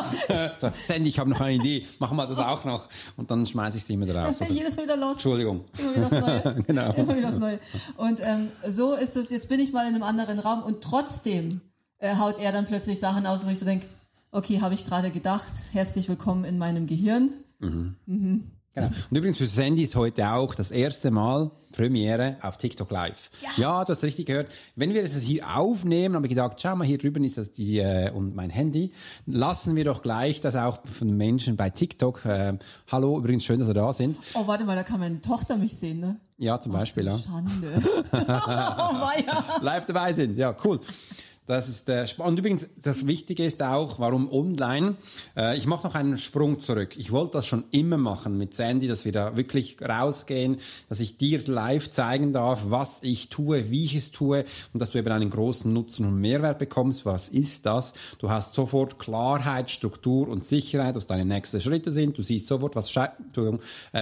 so. 0.59 0.71
Sandy, 0.85 1.09
ich 1.09 1.19
habe 1.19 1.29
noch 1.29 1.41
eine 1.41 1.55
Idee. 1.55 1.85
Machen 1.99 2.15
wir 2.15 2.25
das 2.25 2.37
auch 2.37 2.63
noch. 2.63 2.87
Und 3.17 3.29
dann 3.29 3.45
schmeiße 3.45 3.77
ich 3.77 3.83
sie 3.83 3.93
immer 3.93 4.09
raus. 4.09 4.39
Also, 4.45 4.53
Jedes 4.53 4.75
Mal 4.77 4.83
wieder 4.83 4.97
los. 4.97 5.13
Entschuldigung. 5.13 5.65
Immer 5.77 5.95
wieder 5.95 6.09
das 6.09 6.21
Neue. 6.21 6.63
genau. 6.67 6.93
Immer 6.93 7.17
wieder 7.17 7.27
das 7.27 7.39
Neue. 7.39 7.59
Und 7.97 8.19
ähm, 8.21 8.47
so 8.67 8.93
ist 8.93 9.15
es, 9.17 9.29
jetzt 9.29 9.49
bin 9.49 9.59
ich 9.59 9.73
mal 9.73 9.87
in 9.87 9.95
einem 9.95 10.03
anderen 10.03 10.39
Raum 10.39 10.63
und 10.63 10.81
trotzdem 10.81 11.61
äh, 11.97 12.15
haut 12.17 12.39
er 12.39 12.51
dann 12.51 12.65
plötzlich 12.65 12.99
Sachen 12.99 13.25
aus, 13.25 13.45
wo 13.45 13.49
ich 13.49 13.59
so 13.59 13.65
denke, 13.65 13.87
okay, 14.35 14.59
habe 14.61 14.73
ich 14.73 14.85
gerade 14.85 15.11
gedacht, 15.11 15.51
herzlich 15.71 16.09
willkommen 16.09 16.43
in 16.43 16.57
meinem 16.57 16.87
Gehirn. 16.87 17.31
Mhm. 17.59 17.95
Mhm. 18.05 18.51
Genau. 18.73 18.87
Und 19.09 19.17
übrigens 19.17 19.37
für 19.37 19.47
Sandy 19.47 19.83
ist 19.83 19.95
heute 19.95 20.29
auch 20.31 20.53
das 20.53 20.69
erste 20.69 21.09
Mal 21.09 21.51
Premiere 21.71 22.35
auf 22.41 22.57
TikTok 22.57 22.91
Live. 22.91 23.29
Ja, 23.41 23.49
ja 23.55 23.85
du 23.85 23.91
hast 23.91 24.03
richtig 24.03 24.25
gehört. 24.25 24.51
Wenn 24.75 24.93
wir 24.93 25.01
das 25.01 25.17
hier 25.21 25.55
aufnehmen, 25.55 26.15
habe 26.15 26.27
ich 26.27 26.31
gedacht, 26.31 26.57
schau 26.61 26.75
mal, 26.75 26.85
hier 26.85 26.97
drüben 26.97 27.23
ist 27.23 27.37
das 27.37 27.53
die 27.53 27.79
äh, 27.79 28.11
und 28.11 28.35
mein 28.35 28.49
Handy. 28.49 28.91
Lassen 29.25 29.77
wir 29.77 29.85
doch 29.85 30.01
gleich 30.01 30.41
das 30.41 30.57
auch 30.57 30.79
von 30.85 31.15
Menschen 31.15 31.55
bei 31.55 31.69
TikTok. 31.69 32.25
Äh, 32.25 32.57
hallo, 32.91 33.17
übrigens 33.17 33.45
schön, 33.45 33.59
dass 33.59 33.69
ihr 33.69 33.73
da 33.73 33.93
sind. 33.93 34.19
Oh, 34.33 34.45
warte 34.47 34.65
mal, 34.65 34.75
da 34.75 34.83
kann 34.83 34.99
meine 34.99 35.21
Tochter 35.21 35.55
mich 35.55 35.77
sehen, 35.77 36.01
ne? 36.01 36.19
Ja, 36.37 36.59
zum 36.59 36.73
Beispiel, 36.73 37.05
ja. 37.05 37.17
Schande. 37.17 37.81
oh, 38.11 39.61
Live 39.61 39.85
dabei 39.85 40.11
sind, 40.11 40.37
ja, 40.37 40.53
cool. 40.65 40.81
Das 41.47 41.69
ist 41.69 41.87
der 41.87 42.05
äh, 42.05 42.21
und 42.21 42.39
übrigens 42.39 42.67
das 42.81 43.05
Wichtige 43.05 43.45
ist 43.45 43.61
auch, 43.61 43.99
warum 43.99 44.31
online. 44.31 44.95
Äh, 45.37 45.57
ich 45.57 45.67
mache 45.67 45.85
noch 45.85 45.93
einen 45.93 46.17
Sprung 46.17 46.59
zurück. 46.59 46.97
Ich 46.97 47.11
wollte 47.11 47.33
das 47.33 47.45
schon 47.45 47.65
immer 47.69 47.97
machen 47.97 48.37
mit 48.37 48.55
Sandy, 48.55 48.87
dass 48.87 49.05
wir 49.05 49.11
da 49.11 49.37
wirklich 49.37 49.77
rausgehen, 49.79 50.57
dass 50.89 50.99
ich 50.99 51.17
dir 51.17 51.43
live 51.45 51.91
zeigen 51.91 52.33
darf, 52.33 52.63
was 52.69 52.99
ich 53.03 53.29
tue, 53.29 53.69
wie 53.69 53.85
ich 53.85 53.93
es 53.93 54.09
tue 54.09 54.45
und 54.73 54.79
dass 54.79 54.89
du 54.89 54.97
eben 54.97 55.11
einen 55.11 55.29
großen 55.29 55.71
Nutzen 55.71 56.07
und 56.07 56.19
Mehrwert 56.19 56.57
bekommst. 56.57 57.05
Was 57.05 57.29
ist 57.29 57.67
das? 57.67 57.93
Du 58.17 58.31
hast 58.31 58.55
sofort 58.55 58.97
Klarheit, 58.97 59.69
Struktur 59.69 60.27
und 60.29 60.45
Sicherheit, 60.45 60.95
was 60.95 61.05
deine 61.05 61.25
nächsten 61.25 61.61
Schritte 61.61 61.91
sind. 61.91 62.17
Du 62.17 62.23
siehst 62.23 62.47
sofort, 62.47 62.75
was, 62.75 62.95
äh, 62.95 63.07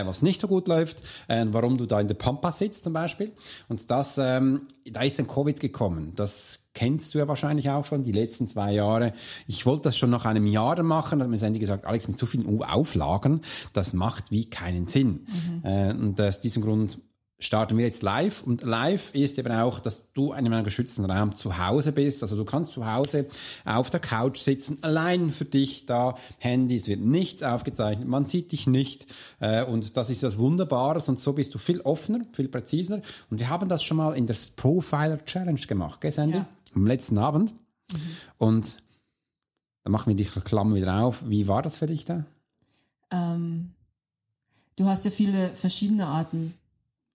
was 0.06 0.22
nicht 0.22 0.40
so 0.40 0.48
gut 0.48 0.70
läuft, 0.70 1.02
äh, 1.28 1.46
warum 1.50 1.78
du 1.78 1.86
da 1.88 2.00
in 2.00 2.08
der 2.08 2.16
Pampa 2.16 2.54
sitzt 2.54 2.86
zum 2.86 2.94
Beispiel. 2.94 3.34
Und 3.68 3.92
das, 3.92 4.18
ähm, 4.18 4.62
da 4.92 5.02
ist 5.02 5.20
ein 5.20 5.28
Covid 5.28 5.60
gekommen. 5.60 6.14
Das 6.16 6.66
kennst 6.74 7.14
du 7.14 7.20
ja 7.20 7.28
wahrscheinlich 7.28 7.70
auch 7.70 7.86
schon, 7.86 8.04
die 8.04 8.12
letzten 8.12 8.48
zwei 8.48 8.74
Jahre. 8.74 9.14
Ich 9.48 9.66
wollte 9.66 9.84
das 9.84 9.98
schon 9.98 10.10
nach 10.10 10.26
einem 10.26 10.46
Jahr 10.46 10.82
machen, 10.84 11.22
hat 11.22 11.30
mir 11.30 11.38
Sandy 11.38 11.60
gesagt, 11.60 11.86
Alex, 11.86 12.08
mit 12.08 12.18
so 12.18 12.26
vielen 12.26 12.64
Auflagen, 12.64 13.42
das 13.74 13.94
macht 13.94 14.32
wie 14.32 14.50
keinen 14.50 14.88
Sinn. 14.88 15.28
Mhm. 15.28 15.62
Äh, 15.64 15.92
und 15.92 16.20
aus 16.20 16.40
diesem 16.40 16.64
Grund 16.64 17.00
starten 17.44 17.78
wir 17.78 17.86
jetzt 17.86 18.04
live. 18.04 18.44
Und 18.44 18.64
live 18.64 19.14
ist 19.14 19.38
eben 19.38 19.52
auch, 19.52 19.80
dass 19.80 20.12
du 20.14 20.34
in 20.34 20.46
einem 20.46 20.64
geschützten 20.64 21.06
Raum 21.06 21.38
zu 21.38 21.58
Hause 21.58 21.92
bist. 21.92 22.24
Also 22.24 22.36
du 22.36 22.46
kannst 22.46 22.72
zu 22.72 22.92
Hause 22.92 23.28
auf 23.66 23.90
der 23.90 24.00
Couch 24.00 24.40
sitzen, 24.40 24.78
allein 24.82 25.32
für 25.32 25.46
dich 25.46 25.86
da. 25.86 26.16
Handy, 26.40 26.76
es 26.76 26.88
wird 26.88 27.02
nichts 27.02 27.44
aufgezeichnet, 27.44 28.08
man 28.08 28.26
sieht 28.26 28.52
dich 28.52 28.68
nicht. 28.68 29.08
Äh, 29.40 29.66
und 29.66 29.96
das 29.98 30.10
ist 30.10 30.24
das 30.24 30.38
Wunderbare. 30.38 31.02
Und 31.08 31.20
so 31.20 31.34
bist 31.34 31.54
du 31.54 31.60
viel 31.60 31.82
offener, 31.82 32.22
viel 32.34 32.48
präziser. 32.48 33.02
Und 33.30 33.40
wir 33.40 33.50
haben 33.50 33.70
das 33.70 33.84
schon 33.84 33.98
mal 33.98 34.14
in 34.14 34.28
der 34.28 34.36
Profiler 34.56 35.24
Challenge 35.26 35.62
gemacht, 35.62 36.02
gell, 36.02 36.12
Sandy? 36.12 36.38
Ja 36.38 36.48
am 36.76 36.88
letzten 36.88 37.18
Abend. 37.18 37.54
Mhm. 37.92 38.18
Und 38.38 38.78
dann 39.84 39.92
machen 39.92 40.10
wir 40.10 40.16
die 40.16 40.26
Klammer 40.26 40.76
wieder 40.76 41.02
auf. 41.02 41.28
Wie 41.28 41.48
war 41.48 41.62
das 41.62 41.78
für 41.78 41.88
dich 41.88 42.06
da? 42.06 42.26
Ähm, 43.12 43.72
du 44.76 44.86
hast 44.86 45.06
ja 45.06 45.12
viele 45.12 45.50
verschiedene 45.50 46.08
Arten, 46.08 46.54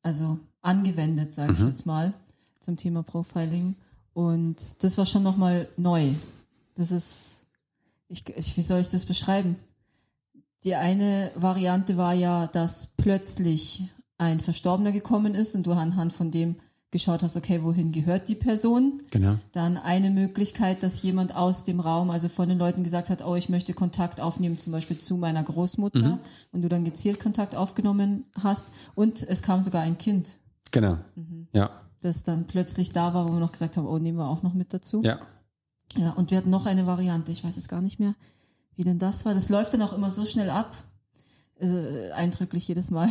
also 0.02 0.38
angewendet, 0.62 1.35
sage 1.35 1.52
ich 1.52 1.61
mhm. 1.61 1.69
jetzt 1.69 1.87
mal, 1.87 2.14
zum 2.61 2.76
Thema 2.76 3.02
Profiling. 3.02 3.76
Und 4.12 4.83
das 4.83 4.99
war 4.99 5.07
schon 5.07 5.23
nochmal 5.23 5.69
neu. 5.76 6.14
Das 6.75 6.90
ist, 6.90 7.47
ich, 8.09 8.28
ich, 8.37 8.57
wie 8.57 8.62
soll 8.62 8.81
ich 8.81 8.88
das 8.88 9.07
beschreiben? 9.07 9.57
Die 10.64 10.75
eine 10.75 11.31
Variante 11.37 11.97
war 11.97 12.14
ja, 12.14 12.47
dass 12.49 12.88
plötzlich 12.97 13.85
ein 14.17 14.40
Verstorbener 14.40 14.90
gekommen 14.90 15.35
ist 15.35 15.55
und 15.55 15.67
du 15.67 15.73
anhand 15.73 16.12
von 16.12 16.31
dem 16.31 16.57
geschaut 16.90 17.23
hast, 17.23 17.37
okay, 17.37 17.62
wohin 17.62 17.92
gehört 17.92 18.28
die 18.28 18.35
Person? 18.35 19.02
Genau. 19.11 19.37
Dann 19.52 19.76
eine 19.76 20.11
Möglichkeit, 20.11 20.83
dass 20.83 21.02
jemand 21.02 21.35
aus 21.35 21.64
dem 21.64 21.80
Raum, 21.80 22.11
also 22.11 22.28
von 22.28 22.49
den 22.49 22.59
Leuten 22.59 22.83
gesagt 22.83 23.11
hat, 23.11 23.25
oh, 23.25 23.35
ich 23.35 23.49
möchte 23.49 23.75
Kontakt 23.75 24.21
aufnehmen, 24.21 24.59
zum 24.59 24.73
Beispiel 24.73 24.99
zu 24.99 25.16
meiner 25.16 25.42
Großmutter, 25.42 26.16
mhm. 26.16 26.18
und 26.52 26.62
du 26.62 26.68
dann 26.68 26.85
gezielt 26.85 27.21
Kontakt 27.21 27.54
aufgenommen 27.54 28.25
hast. 28.42 28.66
Und 28.95 29.23
es 29.23 29.42
kam 29.42 29.62
sogar 29.62 29.83
ein 29.83 29.99
Kind. 29.99 30.38
Genau. 30.71 30.99
Mhm. 31.14 31.49
Ja. 31.52 31.71
Das 32.00 32.23
dann 32.23 32.47
plötzlich 32.47 32.90
da 32.90 33.12
war, 33.12 33.26
wo 33.26 33.33
wir 33.33 33.40
noch 33.40 33.52
gesagt 33.52 33.76
haben, 33.76 33.87
oh, 33.87 33.99
nehmen 33.99 34.18
wir 34.18 34.28
auch 34.28 34.42
noch 34.42 34.54
mit 34.54 34.73
dazu. 34.73 35.02
Ja. 35.02 35.21
Ja, 35.97 36.11
und 36.12 36.30
wir 36.30 36.38
hatten 36.38 36.50
noch 36.50 36.66
eine 36.66 36.87
Variante, 36.87 37.33
ich 37.33 37.45
weiß 37.45 37.57
jetzt 37.57 37.68
gar 37.68 37.80
nicht 37.80 37.99
mehr, 37.99 38.14
wie 38.76 38.85
denn 38.85 38.99
das 38.99 39.25
war. 39.25 39.35
Das 39.35 39.49
läuft 39.49 39.75
dann 39.75 39.83
auch 39.83 39.92
immer 39.92 40.11
so 40.11 40.25
schnell 40.25 40.50
ab. 40.50 40.76
Äh, 41.61 42.12
eindrücklich 42.12 42.68
jedes 42.68 42.90
Mal. 42.90 43.11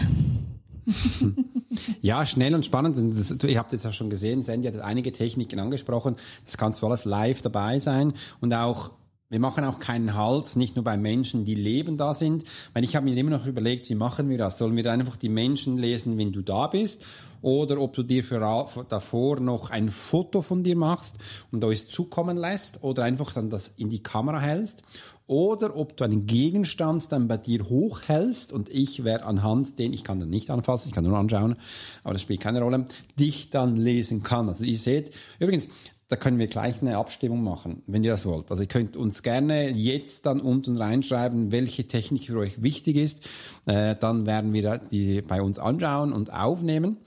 ja, 2.01 2.25
schnell 2.25 2.55
und 2.55 2.65
spannend. 2.65 2.97
Das, 2.97 3.31
ihr 3.43 3.57
habt 3.57 3.73
jetzt 3.73 3.85
auch 3.85 3.93
schon 3.93 4.09
gesehen, 4.09 4.41
Sandy 4.41 4.67
hat 4.67 4.79
einige 4.79 5.11
Techniken 5.11 5.59
angesprochen. 5.59 6.15
Das 6.45 6.57
kannst 6.57 6.81
du 6.81 6.87
alles 6.87 7.05
live 7.05 7.41
dabei 7.41 7.79
sein 7.79 8.13
und 8.39 8.53
auch 8.53 8.91
wir 9.29 9.41
machen 9.41 9.65
auch 9.65 9.79
keinen 9.79 10.15
Halt, 10.15 10.55
nicht 10.55 10.75
nur 10.77 10.85
bei 10.85 10.95
Menschen, 10.95 11.43
die 11.43 11.55
leben 11.55 11.97
da 11.97 12.13
sind. 12.13 12.45
Weil 12.73 12.85
ich 12.85 12.95
habe 12.95 13.05
mir 13.05 13.17
immer 13.17 13.31
noch 13.31 13.45
überlegt, 13.45 13.89
wie 13.89 13.95
machen 13.95 14.29
wir 14.29 14.37
das? 14.37 14.57
Sollen 14.57 14.75
wir 14.77 14.89
einfach 14.89 15.17
die 15.17 15.27
Menschen 15.27 15.77
lesen, 15.77 16.17
wenn 16.17 16.31
du 16.31 16.41
da 16.41 16.67
bist? 16.67 17.05
Oder 17.41 17.77
ob 17.79 17.93
du 17.93 18.03
dir 18.03 18.23
für, 18.23 18.39
davor 18.87 19.39
noch 19.41 19.69
ein 19.69 19.89
Foto 19.89 20.41
von 20.41 20.63
dir 20.63 20.77
machst 20.77 21.17
und 21.51 21.61
uns 21.63 21.89
zukommen 21.89 22.37
lässt? 22.37 22.83
Oder 22.83 23.03
einfach 23.03 23.33
dann 23.33 23.49
das 23.49 23.73
in 23.75 23.89
die 23.89 24.01
Kamera 24.01 24.39
hältst? 24.39 24.83
Oder 25.27 25.75
ob 25.75 25.95
du 25.97 26.05
einen 26.05 26.25
Gegenstand 26.25 27.11
dann 27.11 27.27
bei 27.27 27.37
dir 27.37 27.69
hochhältst 27.69 28.51
und 28.53 28.69
ich 28.69 29.03
werde 29.03 29.25
anhand 29.25 29.77
den, 29.77 29.93
ich 29.93 30.03
kann 30.03 30.19
dann 30.19 30.29
nicht 30.29 30.49
anfassen, 30.49 30.87
ich 30.87 30.93
kann 30.93 31.03
nur 31.03 31.17
anschauen, 31.17 31.57
aber 32.03 32.13
das 32.13 32.21
spielt 32.21 32.39
keine 32.39 32.61
Rolle, 32.61 32.85
dich 33.19 33.49
dann 33.49 33.75
lesen 33.75 34.23
kann. 34.23 34.47
Also 34.47 34.63
ihr 34.63 34.77
seht, 34.77 35.11
übrigens, 35.39 35.67
da 36.09 36.15
können 36.15 36.39
wir 36.39 36.47
gleich 36.47 36.81
eine 36.81 36.97
Abstimmung 36.97 37.43
machen, 37.43 37.83
wenn 37.85 38.03
ihr 38.03 38.11
das 38.11 38.25
wollt. 38.25 38.49
Also 38.49 38.63
ihr 38.63 38.69
könnt 38.69 38.95
uns 38.95 39.23
gerne 39.23 39.69
jetzt 39.69 40.25
dann 40.25 40.39
unten 40.39 40.77
reinschreiben, 40.77 41.51
welche 41.51 41.85
Technik 41.85 42.27
für 42.27 42.39
euch 42.39 42.61
wichtig 42.61 42.95
ist. 42.95 43.27
Äh, 43.65 43.97
dann 43.99 44.25
werden 44.25 44.53
wir 44.53 44.77
die 44.77 45.21
bei 45.21 45.41
uns 45.41 45.59
anschauen 45.59 46.13
und 46.13 46.31
aufnehmen. 46.31 46.97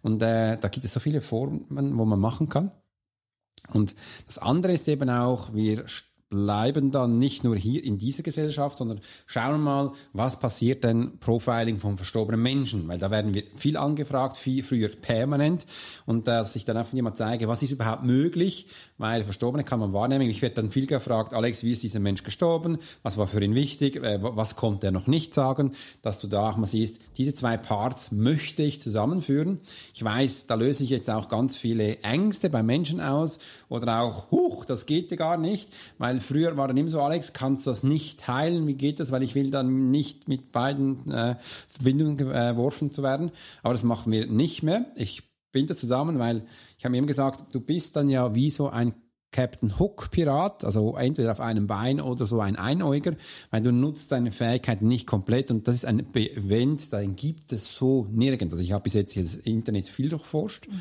Und 0.00 0.22
äh, 0.22 0.56
da 0.56 0.68
gibt 0.68 0.86
es 0.86 0.94
so 0.94 1.00
viele 1.00 1.20
Formen, 1.20 1.98
wo 1.98 2.06
man 2.06 2.18
machen 2.18 2.48
kann. 2.48 2.70
Und 3.72 3.94
das 4.26 4.38
andere 4.38 4.72
ist 4.72 4.88
eben 4.88 5.10
auch, 5.10 5.52
wir 5.52 5.86
bleiben 6.28 6.90
dann 6.90 7.18
nicht 7.18 7.44
nur 7.44 7.56
hier 7.56 7.84
in 7.84 7.98
dieser 7.98 8.24
Gesellschaft, 8.24 8.78
sondern 8.78 9.00
schauen 9.26 9.60
mal, 9.60 9.92
was 10.12 10.40
passiert 10.40 10.82
denn 10.82 11.18
Profiling 11.20 11.78
von 11.78 11.96
verstorbenen 11.96 12.42
Menschen, 12.42 12.88
weil 12.88 12.98
da 12.98 13.12
werden 13.12 13.32
wir 13.32 13.44
viel 13.54 13.76
angefragt, 13.76 14.36
viel 14.36 14.64
früher 14.64 14.88
permanent. 14.88 15.66
Und 16.04 16.26
dass 16.26 16.56
ich 16.56 16.64
dann 16.64 16.76
einfach 16.76 16.94
jemand 16.94 17.16
zeige, 17.16 17.46
was 17.46 17.62
ist 17.62 17.70
überhaupt 17.70 18.02
möglich, 18.02 18.66
weil 18.98 19.22
Verstorbene 19.22 19.62
kann 19.62 19.78
man 19.78 19.92
wahrnehmen. 19.92 20.28
Ich 20.28 20.42
werde 20.42 20.56
dann 20.56 20.70
viel 20.70 20.86
gefragt, 20.86 21.32
Alex, 21.32 21.62
wie 21.62 21.72
ist 21.72 21.82
dieser 21.82 22.00
Mensch 22.00 22.24
gestorben, 22.24 22.78
was 23.02 23.18
war 23.18 23.28
für 23.28 23.42
ihn 23.42 23.54
wichtig, 23.54 23.96
äh, 23.96 24.18
was 24.20 24.56
konnte 24.56 24.88
er 24.88 24.92
noch 24.92 25.06
nicht 25.06 25.32
sagen, 25.32 25.72
dass 26.02 26.18
du 26.18 26.26
da 26.26 26.50
auch 26.50 26.56
mal 26.56 26.66
siehst, 26.66 27.00
diese 27.18 27.34
zwei 27.34 27.56
Parts 27.56 28.10
möchte 28.10 28.64
ich 28.64 28.80
zusammenführen. 28.80 29.60
Ich 29.94 30.02
weiß, 30.02 30.46
da 30.46 30.54
löse 30.54 30.82
ich 30.82 30.90
jetzt 30.90 31.08
auch 31.08 31.28
ganz 31.28 31.56
viele 31.56 31.98
Ängste 32.02 32.50
bei 32.50 32.62
Menschen 32.62 33.00
aus. 33.00 33.38
Oder 33.68 34.00
auch, 34.00 34.30
huch, 34.30 34.64
das 34.64 34.86
geht 34.86 35.10
ja 35.10 35.16
gar 35.16 35.36
nicht, 35.36 35.68
weil 35.98 36.15
früher 36.20 36.56
war 36.56 36.68
dann 36.68 36.76
immer 36.76 36.90
so, 36.90 37.00
Alex, 37.00 37.32
kannst 37.32 37.66
du 37.66 37.70
das 37.70 37.82
nicht 37.82 38.20
teilen? 38.20 38.66
Wie 38.66 38.74
geht 38.74 39.00
das? 39.00 39.10
Weil 39.10 39.22
ich 39.22 39.34
will 39.34 39.50
dann 39.50 39.90
nicht 39.90 40.28
mit 40.28 40.52
beiden 40.52 41.10
äh, 41.10 41.36
Verbindungen 41.68 42.18
äh, 42.18 42.52
geworfen 42.52 42.90
zu 42.90 43.02
werden. 43.02 43.30
Aber 43.62 43.74
das 43.74 43.82
machen 43.82 44.12
wir 44.12 44.26
nicht 44.26 44.62
mehr. 44.62 44.86
Ich 44.96 45.22
bin 45.52 45.66
da 45.66 45.74
zusammen, 45.74 46.18
weil 46.18 46.44
ich 46.78 46.84
habe 46.84 46.96
ihm 46.96 47.06
gesagt, 47.06 47.54
du 47.54 47.60
bist 47.60 47.96
dann 47.96 48.08
ja 48.08 48.34
wie 48.34 48.50
so 48.50 48.68
ein 48.68 48.94
Captain 49.32 49.78
Hook 49.78 50.10
Pirat, 50.10 50.64
also 50.64 50.96
entweder 50.96 51.32
auf 51.32 51.40
einem 51.40 51.66
Bein 51.66 52.00
oder 52.00 52.26
so 52.26 52.40
ein 52.40 52.56
Einäuger, 52.56 53.16
weil 53.50 53.60
du 53.60 53.70
nutzt 53.70 54.12
deine 54.12 54.32
Fähigkeiten 54.32 54.88
nicht 54.88 55.06
komplett 55.06 55.50
und 55.50 55.68
das 55.68 55.74
ist 55.74 55.84
ein 55.84 56.14
Event, 56.14 56.92
den 56.92 57.16
gibt 57.16 57.52
es 57.52 57.74
so 57.74 58.06
nirgends. 58.10 58.54
Also 58.54 58.64
ich 58.64 58.72
habe 58.72 58.84
bis 58.84 58.94
jetzt 58.94 59.12
hier 59.12 59.24
das 59.24 59.36
Internet 59.36 59.88
viel 59.88 60.08
durchforscht. 60.08 60.68
Mhm. 60.68 60.80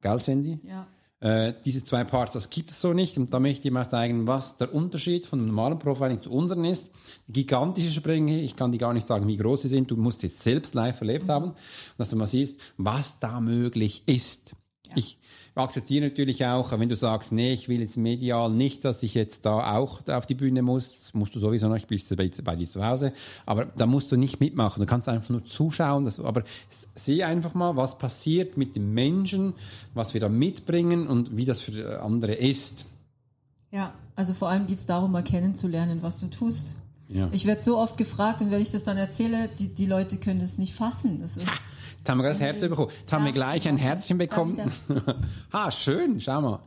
Gell, 0.00 0.18
Sandy? 0.18 0.60
Ja. 0.66 0.86
Äh, 1.24 1.54
diese 1.64 1.82
zwei 1.82 2.04
Parts, 2.04 2.34
das 2.34 2.50
gibt 2.50 2.68
es 2.68 2.82
so 2.82 2.92
nicht. 2.92 3.16
Und 3.16 3.32
da 3.32 3.40
möchte 3.40 3.66
ich 3.66 3.72
mal 3.72 3.88
zeigen, 3.88 4.26
was 4.26 4.58
der 4.58 4.74
Unterschied 4.74 5.24
von 5.24 5.46
normalen 5.46 5.78
Profiling 5.78 6.20
zu 6.20 6.30
unseren 6.30 6.66
ist. 6.66 6.90
Gigantische 7.30 7.90
Sprünge, 7.90 8.42
ich 8.42 8.56
kann 8.56 8.72
dir 8.72 8.78
gar 8.78 8.92
nicht 8.92 9.06
sagen, 9.06 9.26
wie 9.26 9.38
groß 9.38 9.62
sie 9.62 9.68
sind. 9.68 9.90
Du 9.90 9.96
musst 9.96 10.22
es 10.22 10.44
selbst 10.44 10.74
live 10.74 11.00
erlebt 11.00 11.28
mhm. 11.28 11.32
haben, 11.32 11.52
dass 11.96 12.10
du 12.10 12.16
mal 12.16 12.26
siehst, 12.26 12.60
was 12.76 13.18
da 13.20 13.40
möglich 13.40 14.02
ist. 14.04 14.54
Ich 14.96 15.18
akzeptiere 15.54 16.06
natürlich 16.06 16.44
auch, 16.44 16.76
wenn 16.78 16.88
du 16.88 16.96
sagst, 16.96 17.32
nee, 17.32 17.52
ich 17.52 17.68
will 17.68 17.80
jetzt 17.80 17.96
medial 17.96 18.50
nicht, 18.50 18.84
dass 18.84 19.02
ich 19.02 19.14
jetzt 19.14 19.46
da 19.46 19.76
auch 19.76 20.06
auf 20.08 20.26
die 20.26 20.34
Bühne 20.34 20.62
muss, 20.62 21.12
musst 21.14 21.34
du 21.34 21.38
sowieso 21.38 21.68
noch, 21.68 21.76
ich 21.76 21.86
bin 21.86 22.00
bei, 22.16 22.30
bei 22.42 22.56
dir 22.56 22.68
zu 22.68 22.84
Hause, 22.84 23.12
aber 23.46 23.66
da 23.66 23.86
musst 23.86 24.10
du 24.10 24.16
nicht 24.16 24.40
mitmachen, 24.40 24.80
du 24.80 24.86
kannst 24.86 25.08
einfach 25.08 25.30
nur 25.30 25.44
zuschauen, 25.44 26.04
das, 26.04 26.18
aber 26.18 26.42
sehe 26.94 27.26
einfach 27.26 27.54
mal, 27.54 27.76
was 27.76 27.98
passiert 27.98 28.56
mit 28.56 28.74
dem 28.74 28.94
Menschen, 28.94 29.54
was 29.94 30.14
wir 30.14 30.20
da 30.20 30.28
mitbringen 30.28 31.06
und 31.06 31.36
wie 31.36 31.44
das 31.44 31.60
für 31.60 32.02
andere 32.02 32.34
ist. 32.34 32.86
Ja, 33.70 33.92
also 34.16 34.34
vor 34.34 34.48
allem 34.48 34.66
geht 34.66 34.78
es 34.78 34.86
darum, 34.86 35.12
mal 35.12 35.24
kennenzulernen, 35.24 35.98
was 36.02 36.18
du 36.18 36.28
tust. 36.28 36.76
Ja. 37.08 37.28
Ich 37.32 37.44
werde 37.44 37.62
so 37.62 37.78
oft 37.78 37.98
gefragt 37.98 38.40
und 38.40 38.50
wenn 38.50 38.60
ich 38.60 38.70
das 38.70 38.84
dann 38.84 38.96
erzähle, 38.96 39.48
die, 39.58 39.68
die 39.68 39.86
Leute 39.86 40.16
können 40.16 40.40
es 40.40 40.58
nicht 40.58 40.74
fassen. 40.74 41.20
Das 41.20 41.36
ist 41.36 41.46
Jetzt 42.04 42.10
haben 42.10 42.18
wir 42.18 42.24
gerade 42.24 42.38
das 42.38 42.46
Herzchen 42.46 42.68
bekommen. 42.68 42.90
Jetzt 43.00 43.12
haben 43.14 43.24
wir 43.24 43.32
gleich 43.32 43.66
ein 43.66 43.78
Herzchen 43.78 44.18
bekommen. 44.18 44.60
ah, 45.52 45.70
schön, 45.70 46.20
schau 46.20 46.42
mal. 46.42 46.58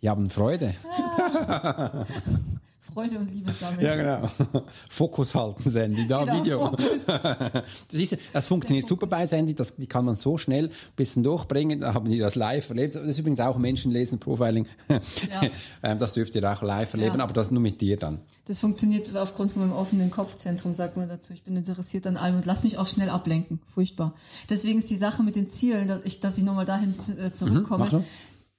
Die 0.00 0.08
haben 0.08 0.30
Freude. 0.30 0.74
Freude 2.92 3.18
und 3.18 3.32
Liebe 3.32 3.52
sammeln. 3.52 3.84
Ja, 3.84 3.94
genau. 3.94 4.64
Fokus 4.88 5.34
halten, 5.34 5.70
Sandy, 5.70 6.06
da 6.06 6.24
genau, 6.24 6.44
Video. 6.44 6.76
das, 7.06 7.64
ist, 7.92 8.18
das 8.32 8.46
funktioniert 8.46 8.86
super 8.86 9.06
bei 9.06 9.26
Sandy, 9.26 9.54
das 9.54 9.76
die 9.76 9.86
kann 9.86 10.04
man 10.04 10.16
so 10.16 10.38
schnell 10.38 10.66
ein 10.66 10.72
bisschen 10.96 11.22
durchbringen, 11.22 11.80
da 11.80 11.94
haben 11.94 12.08
die 12.08 12.18
das 12.18 12.34
live 12.34 12.68
erlebt. 12.68 12.94
Das 12.94 13.06
ist 13.06 13.18
übrigens 13.18 13.40
auch 13.40 13.58
Menschenlesen, 13.58 14.18
Profiling. 14.18 14.66
Ja. 14.88 14.98
Ähm, 15.82 15.98
das 15.98 16.12
dürft 16.14 16.34
ihr 16.34 16.50
auch 16.50 16.62
live 16.62 16.92
erleben, 16.92 17.18
ja. 17.18 17.24
aber 17.24 17.32
das 17.32 17.50
nur 17.50 17.60
mit 17.60 17.80
dir 17.80 17.96
dann. 17.96 18.20
Das 18.46 18.58
funktioniert 18.58 19.16
aufgrund 19.16 19.52
von 19.52 19.62
meinem 19.62 19.72
offenen 19.72 20.10
Kopfzentrum, 20.10 20.74
sagt 20.74 20.96
man 20.96 21.08
dazu. 21.08 21.32
Ich 21.32 21.42
bin 21.42 21.56
interessiert 21.56 22.06
an 22.06 22.16
allem 22.16 22.36
und 22.36 22.46
lass 22.46 22.64
mich 22.64 22.76
auch 22.76 22.86
schnell 22.86 23.08
ablenken. 23.08 23.60
Furchtbar. 23.72 24.14
Deswegen 24.48 24.78
ist 24.78 24.90
die 24.90 24.96
Sache 24.96 25.22
mit 25.22 25.36
den 25.36 25.48
Zielen, 25.48 25.88
dass 25.88 26.00
ich, 26.04 26.20
dass 26.20 26.36
ich 26.36 26.44
nochmal 26.44 26.66
dahin 26.66 26.94
äh, 27.18 27.32
zurückkomme. 27.32 27.86
Mhm, 27.90 28.04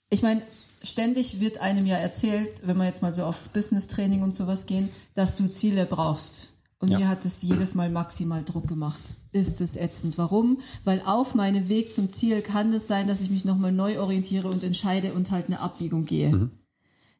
ich 0.09 0.21
meine, 0.21 0.41
ständig 0.83 1.39
wird 1.39 1.59
einem 1.59 1.85
ja 1.85 1.97
erzählt, 1.97 2.61
wenn 2.65 2.77
wir 2.77 2.85
jetzt 2.85 3.01
mal 3.01 3.13
so 3.13 3.23
auf 3.23 3.49
Business-Training 3.49 4.21
und 4.23 4.35
sowas 4.35 4.65
gehen, 4.65 4.89
dass 5.13 5.35
du 5.35 5.47
Ziele 5.47 5.85
brauchst. 5.85 6.49
Und 6.79 6.89
ja. 6.89 6.97
mir 6.97 7.09
hat 7.09 7.25
es 7.25 7.43
jedes 7.43 7.75
Mal 7.75 7.91
maximal 7.91 8.43
Druck 8.43 8.67
gemacht. 8.67 9.01
Ist 9.31 9.61
es 9.61 9.77
ätzend. 9.77 10.17
Warum? 10.17 10.59
Weil 10.83 11.01
auf 11.05 11.35
meinem 11.35 11.69
Weg 11.69 11.93
zum 11.93 12.11
Ziel 12.11 12.41
kann 12.41 12.73
es 12.73 12.87
sein, 12.87 13.07
dass 13.07 13.21
ich 13.21 13.29
mich 13.29 13.45
nochmal 13.45 13.71
neu 13.71 13.99
orientiere 13.99 14.49
und 14.49 14.63
entscheide 14.63 15.13
und 15.13 15.29
halt 15.29 15.45
eine 15.45 15.59
Abbiegung 15.59 16.05
gehe. 16.05 16.31
Mhm. 16.31 16.51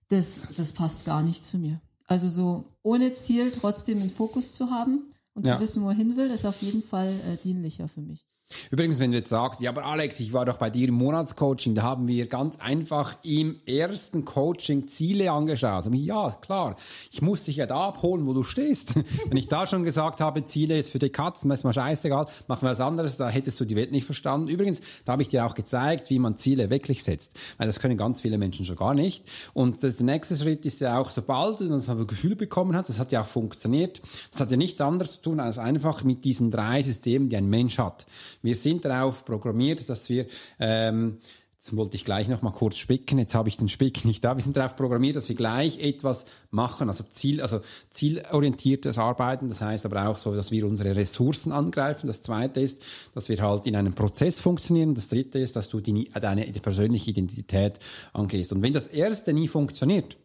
Das, 0.09 0.41
das 0.57 0.73
passt 0.73 1.05
gar 1.05 1.21
nicht 1.21 1.45
zu 1.45 1.59
mir. 1.59 1.79
Also 2.07 2.27
so 2.27 2.65
ohne 2.81 3.13
Ziel 3.13 3.51
trotzdem 3.51 4.01
einen 4.01 4.09
Fokus 4.09 4.53
zu 4.53 4.71
haben 4.71 5.11
und 5.35 5.45
ja. 5.45 5.55
zu 5.55 5.61
wissen, 5.61 5.83
wohin 5.83 6.17
will, 6.17 6.31
ist 6.31 6.45
auf 6.45 6.61
jeden 6.61 6.83
Fall 6.83 7.13
äh, 7.27 7.37
dienlicher 7.37 7.87
für 7.87 8.01
mich. 8.01 8.25
Übrigens, 8.69 8.99
wenn 8.99 9.11
du 9.11 9.17
jetzt 9.17 9.29
sagst, 9.29 9.61
ja, 9.61 9.69
aber 9.69 9.85
Alex, 9.85 10.19
ich 10.19 10.33
war 10.33 10.45
doch 10.45 10.57
bei 10.57 10.69
dir 10.69 10.87
im 10.87 10.95
Monatscoaching, 10.95 11.75
da 11.75 11.83
haben 11.83 12.07
wir 12.07 12.27
ganz 12.27 12.59
einfach 12.59 13.17
im 13.23 13.59
ersten 13.65 14.25
Coaching 14.25 14.87
Ziele 14.87 15.31
angeschaut. 15.31 15.85
Ja, 15.93 16.37
klar, 16.41 16.75
ich 17.11 17.21
muss 17.21 17.43
dich 17.45 17.57
ja 17.57 17.65
da 17.65 17.87
abholen, 17.87 18.25
wo 18.25 18.33
du 18.33 18.43
stehst. 18.43 18.95
wenn 19.29 19.37
ich 19.37 19.47
da 19.47 19.67
schon 19.67 19.83
gesagt 19.83 20.21
habe, 20.21 20.45
Ziele 20.45 20.75
jetzt 20.75 20.91
für 20.91 20.99
die 20.99 21.09
Katzen, 21.09 21.49
ist 21.51 21.63
mal 21.63 21.73
scheißegal, 21.73 22.27
machen 22.47 22.63
wir 22.63 22.71
was 22.71 22.79
anderes, 22.79 23.17
da 23.17 23.29
hättest 23.29 23.59
du 23.59 23.65
die 23.65 23.75
Welt 23.75 23.91
nicht 23.91 24.05
verstanden. 24.05 24.47
Übrigens, 24.47 24.81
da 25.05 25.13
habe 25.13 25.21
ich 25.21 25.29
dir 25.29 25.45
auch 25.45 25.55
gezeigt, 25.55 26.09
wie 26.09 26.19
man 26.19 26.37
Ziele 26.37 26.69
wirklich 26.69 27.03
setzt, 27.03 27.33
weil 27.57 27.67
das 27.67 27.79
können 27.79 27.97
ganz 27.97 28.21
viele 28.21 28.37
Menschen 28.37 28.65
schon 28.65 28.75
gar 28.75 28.93
nicht. 28.93 29.23
Und 29.53 29.83
das, 29.83 29.97
der 29.97 30.05
nächste 30.05 30.35
Schritt 30.35 30.65
ist 30.65 30.79
ja 30.81 30.97
auch, 30.97 31.09
sobald 31.09 31.59
du 31.59 31.69
das 31.69 31.87
Gefühl 32.07 32.35
bekommen 32.35 32.75
hast, 32.75 32.89
das 32.89 32.99
hat 32.99 33.11
ja 33.11 33.21
auch 33.21 33.27
funktioniert, 33.27 34.01
das 34.31 34.41
hat 34.41 34.51
ja 34.51 34.57
nichts 34.57 34.81
anderes 34.81 35.13
zu 35.13 35.21
tun, 35.21 35.39
als 35.39 35.57
einfach 35.57 36.03
mit 36.03 36.23
diesen 36.23 36.51
drei 36.51 36.83
Systemen, 36.83 37.29
die 37.29 37.37
ein 37.37 37.49
Mensch 37.49 37.77
hat. 37.77 38.05
Wir 38.41 38.55
sind 38.55 38.85
darauf 38.85 39.25
programmiert, 39.25 39.89
dass 39.89 40.09
wir 40.09 40.25
ähm, 40.59 41.17
Jetzt 41.63 41.77
wollte 41.77 41.95
ich 41.95 42.05
gleich 42.05 42.27
noch 42.27 42.41
mal 42.41 42.49
kurz 42.49 42.77
spicken. 42.77 43.19
Jetzt 43.19 43.35
habe 43.35 43.47
ich 43.47 43.55
den 43.55 43.69
Spick 43.69 44.03
nicht 44.03 44.23
da. 44.23 44.35
Wir 44.35 44.41
sind 44.41 44.57
darauf 44.57 44.75
programmiert, 44.75 45.15
dass 45.15 45.29
wir 45.29 45.35
gleich 45.35 45.79
etwas 45.79 46.25
machen, 46.49 46.87
also 46.87 47.03
Ziel, 47.11 47.39
also 47.39 47.61
zielorientiertes 47.91 48.97
Arbeiten. 48.97 49.47
Das 49.47 49.61
heißt 49.61 49.85
aber 49.85 50.07
auch 50.07 50.17
so, 50.17 50.33
dass 50.33 50.49
wir 50.49 50.65
unsere 50.65 50.95
Ressourcen 50.95 51.51
angreifen. 51.51 52.07
Das 52.07 52.23
zweite 52.23 52.61
ist, 52.61 52.81
dass 53.13 53.29
wir 53.29 53.39
halt 53.43 53.67
in 53.67 53.75
einem 53.75 53.93
Prozess 53.93 54.39
funktionieren. 54.39 54.95
Das 54.95 55.09
dritte 55.09 55.37
ist, 55.37 55.55
dass 55.55 55.69
du 55.69 55.81
die, 55.81 56.09
deine 56.19 56.47
persönliche 56.47 57.11
Identität 57.11 57.77
angehst. 58.11 58.51
Und 58.53 58.63
wenn 58.63 58.73
das 58.73 58.87
erste 58.87 59.31
nie 59.31 59.47
funktioniert, 59.47 60.17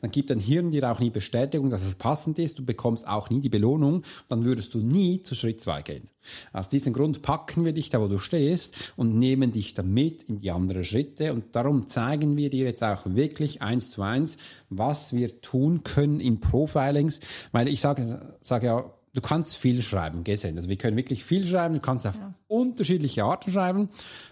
dann 0.00 0.10
gibt 0.10 0.30
dein 0.30 0.38
Hirn 0.38 0.70
dir 0.70 0.90
auch 0.90 1.00
nie 1.00 1.10
Bestätigung, 1.10 1.70
dass 1.70 1.84
es 1.84 1.96
passend 1.96 2.38
ist. 2.38 2.58
Du 2.58 2.64
bekommst 2.64 3.06
auch 3.06 3.30
nie 3.30 3.40
die 3.40 3.48
Belohnung. 3.48 4.02
Dann 4.28 4.44
würdest 4.44 4.74
du 4.74 4.78
nie 4.78 5.22
zu 5.22 5.34
Schritt 5.34 5.60
zwei 5.60 5.82
gehen. 5.82 6.08
Aus 6.52 6.68
diesem 6.68 6.92
Grund 6.92 7.22
packen 7.22 7.64
wir 7.64 7.72
dich 7.72 7.90
da, 7.90 8.00
wo 8.00 8.08
du 8.08 8.18
stehst 8.18 8.92
und 8.96 9.18
nehmen 9.18 9.52
dich 9.52 9.74
damit 9.74 10.22
in 10.24 10.40
die 10.40 10.50
anderen 10.50 10.84
Schritte. 10.84 11.32
Und 11.32 11.56
darum 11.56 11.86
zeigen 11.88 12.36
wir 12.36 12.50
dir 12.50 12.64
jetzt 12.64 12.82
auch 12.82 13.02
wirklich 13.04 13.62
eins 13.62 13.90
zu 13.90 14.02
eins, 14.02 14.36
was 14.70 15.12
wir 15.12 15.40
tun 15.40 15.82
können 15.82 16.20
in 16.20 16.40
Profilings. 16.40 17.20
Weil 17.52 17.68
ich 17.68 17.80
sage, 17.80 18.36
sage 18.40 18.66
ja, 18.66 18.94
du 19.12 19.20
kannst 19.20 19.56
viel 19.56 19.82
schreiben, 19.82 20.24
gesehen. 20.24 20.56
Also 20.56 20.68
wir 20.68 20.76
können 20.76 20.96
wirklich 20.96 21.24
viel 21.24 21.46
schreiben. 21.46 21.74
Du 21.74 21.80
kannst 21.80 22.06
auf 22.06 22.16
ja. 22.16 22.34
unterschiedliche 22.46 23.24
Arten 23.24 23.50
schreiben. 23.50 23.88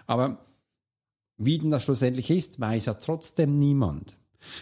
Aber 0.07 0.38
wie 1.37 1.59
denn 1.59 1.70
das 1.70 1.83
schlussendlich 1.83 2.31
ist, 2.31 2.61
weiß 2.61 2.87
ja 2.87 2.94
trotzdem 2.94 3.57
niemand. 3.57 4.16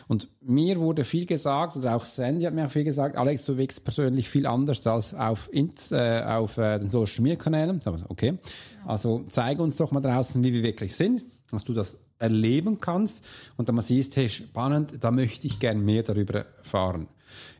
Und 0.08 0.28
mir 0.40 0.78
wurde 0.78 1.04
viel 1.04 1.26
gesagt, 1.26 1.76
oder 1.76 1.96
auch 1.96 2.04
Sandy 2.04 2.44
hat 2.44 2.54
mir 2.54 2.66
auch 2.66 2.70
viel 2.70 2.84
gesagt, 2.84 3.16
Alex, 3.16 3.44
du 3.44 3.56
wirkst 3.56 3.84
persönlich 3.84 4.28
viel 4.28 4.46
anders 4.46 4.86
als 4.86 5.14
auf, 5.14 5.48
ins, 5.52 5.92
äh, 5.92 6.22
auf 6.26 6.58
äh, 6.58 6.78
den 6.78 6.90
Social 6.90 7.22
Media 7.22 7.36
Kanälen. 7.36 7.80
Okay. 8.08 8.38
Also 8.86 9.24
zeige 9.28 9.62
uns 9.62 9.76
doch 9.76 9.92
mal 9.92 10.00
draußen, 10.00 10.42
wie 10.42 10.52
wir 10.52 10.62
wirklich 10.62 10.96
sind, 10.96 11.24
dass 11.50 11.64
du 11.64 11.72
das 11.72 11.98
erleben 12.18 12.80
kannst 12.80 13.24
und 13.56 13.68
dann 13.68 13.76
mal 13.76 13.82
siehst, 13.82 14.16
hey, 14.16 14.28
spannend, 14.28 15.02
da 15.02 15.10
möchte 15.10 15.46
ich 15.46 15.58
gern 15.58 15.84
mehr 15.84 16.02
darüber 16.02 16.44
erfahren. 16.58 17.08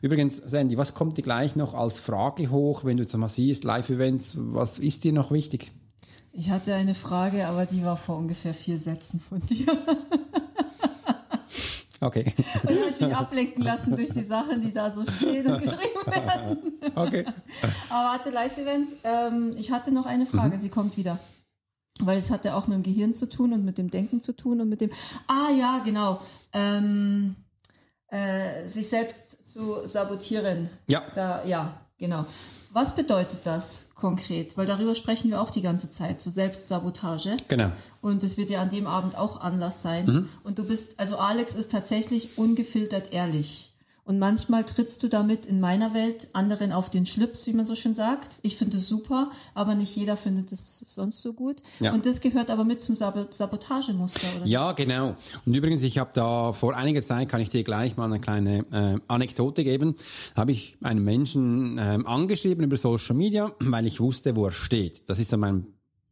Übrigens, 0.02 0.36
Sandy, 0.36 0.76
was 0.76 0.94
kommt 0.94 1.16
dir 1.16 1.22
gleich 1.22 1.56
noch 1.56 1.74
als 1.74 2.00
Frage 2.00 2.50
hoch, 2.50 2.84
wenn 2.84 2.96
du 2.96 3.04
jetzt 3.04 3.16
mal 3.16 3.28
siehst, 3.28 3.64
Live-Events, 3.64 4.34
was 4.36 4.78
ist 4.78 5.04
dir 5.04 5.12
noch 5.12 5.30
wichtig? 5.30 5.72
Ich 6.32 6.50
hatte 6.50 6.74
eine 6.74 6.94
Frage, 6.94 7.46
aber 7.46 7.66
die 7.66 7.84
war 7.84 7.96
vor 7.96 8.16
ungefähr 8.16 8.54
vier 8.54 8.78
Sätzen 8.78 9.20
von 9.20 9.40
dir. 9.46 9.66
Okay. 12.00 12.34
Und 12.62 12.70
ich 12.70 12.80
habe 12.80 13.04
mich 13.04 13.16
ablenken 13.16 13.62
lassen 13.62 13.94
durch 13.94 14.10
die 14.10 14.22
Sachen, 14.22 14.62
die 14.62 14.72
da 14.72 14.90
so 14.90 15.04
stehen 15.04 15.46
und 15.46 15.60
geschrieben 15.62 16.06
werden. 16.06 16.80
Okay. 16.94 17.26
Aber 17.90 18.08
warte, 18.08 18.30
Live-Event. 18.30 18.90
Ähm, 19.04 19.52
ich 19.56 19.70
hatte 19.70 19.92
noch 19.92 20.06
eine 20.06 20.24
Frage, 20.24 20.56
mhm. 20.56 20.60
sie 20.60 20.70
kommt 20.70 20.96
wieder. 20.96 21.18
Weil 22.00 22.18
es 22.18 22.30
hatte 22.30 22.54
auch 22.54 22.66
mit 22.66 22.76
dem 22.76 22.82
Gehirn 22.82 23.12
zu 23.12 23.28
tun 23.28 23.52
und 23.52 23.64
mit 23.64 23.76
dem 23.76 23.90
Denken 23.90 24.22
zu 24.22 24.32
tun 24.32 24.62
und 24.62 24.70
mit 24.70 24.80
dem. 24.80 24.90
Ah 25.26 25.50
ja, 25.50 25.80
genau. 25.84 26.22
Ähm, 26.54 27.36
äh, 28.08 28.66
sich 28.66 28.88
selbst 28.88 29.46
zu 29.46 29.86
sabotieren. 29.86 30.70
Ja. 30.88 31.02
Da, 31.14 31.44
ja, 31.44 31.80
genau. 31.98 32.24
Was 32.72 32.94
bedeutet 32.94 33.40
das 33.44 33.86
konkret? 33.96 34.56
Weil 34.56 34.66
darüber 34.66 34.94
sprechen 34.94 35.30
wir 35.30 35.40
auch 35.40 35.50
die 35.50 35.62
ganze 35.62 35.90
Zeit, 35.90 36.20
so 36.20 36.30
Selbstsabotage. 36.30 37.36
Genau. 37.48 37.72
Und 38.00 38.22
das 38.22 38.36
wird 38.36 38.48
ja 38.48 38.62
an 38.62 38.70
dem 38.70 38.86
Abend 38.86 39.16
auch 39.16 39.40
Anlass 39.40 39.82
sein. 39.82 40.06
Mhm. 40.06 40.28
Und 40.44 40.58
du 40.58 40.64
bist, 40.64 40.98
also 40.98 41.16
Alex 41.16 41.54
ist 41.54 41.72
tatsächlich 41.72 42.38
ungefiltert 42.38 43.12
ehrlich. 43.12 43.69
Und 44.10 44.18
manchmal 44.18 44.64
trittst 44.64 45.04
du 45.04 45.08
damit 45.08 45.46
in 45.46 45.60
meiner 45.60 45.94
Welt 45.94 46.26
anderen 46.32 46.72
auf 46.72 46.90
den 46.90 47.06
Schlips, 47.06 47.46
wie 47.46 47.52
man 47.52 47.64
so 47.64 47.76
schön 47.76 47.94
sagt. 47.94 48.38
Ich 48.42 48.56
finde 48.56 48.78
es 48.78 48.88
super, 48.88 49.30
aber 49.54 49.76
nicht 49.76 49.94
jeder 49.94 50.16
findet 50.16 50.50
es 50.50 50.80
sonst 50.80 51.22
so 51.22 51.32
gut. 51.32 51.62
Ja. 51.78 51.92
Und 51.92 52.06
das 52.06 52.20
gehört 52.20 52.50
aber 52.50 52.64
mit 52.64 52.82
zum 52.82 52.96
Sab 52.96 53.32
Sabotagemuster, 53.32 54.26
oder? 54.36 54.46
Ja, 54.46 54.72
genau. 54.72 55.14
Und 55.46 55.54
übrigens, 55.54 55.84
ich 55.84 55.98
habe 55.98 56.10
da 56.12 56.52
vor 56.52 56.74
einiger 56.74 57.02
Zeit, 57.02 57.28
kann 57.28 57.40
ich 57.40 57.50
dir 57.50 57.62
gleich 57.62 57.96
mal 57.96 58.06
eine 58.06 58.18
kleine 58.18 58.64
äh, 58.72 58.98
Anekdote 59.06 59.62
geben, 59.62 59.94
habe 60.34 60.50
ich 60.50 60.76
einen 60.82 61.04
Menschen 61.04 61.78
ähm, 61.80 62.04
angeschrieben 62.04 62.64
über 62.64 62.78
Social 62.78 63.14
Media, 63.14 63.52
weil 63.60 63.86
ich 63.86 64.00
wusste, 64.00 64.34
wo 64.34 64.46
er 64.46 64.52
steht. 64.52 65.08
Das 65.08 65.20
ist 65.20 65.30
so 65.30 65.36
mein 65.36 65.68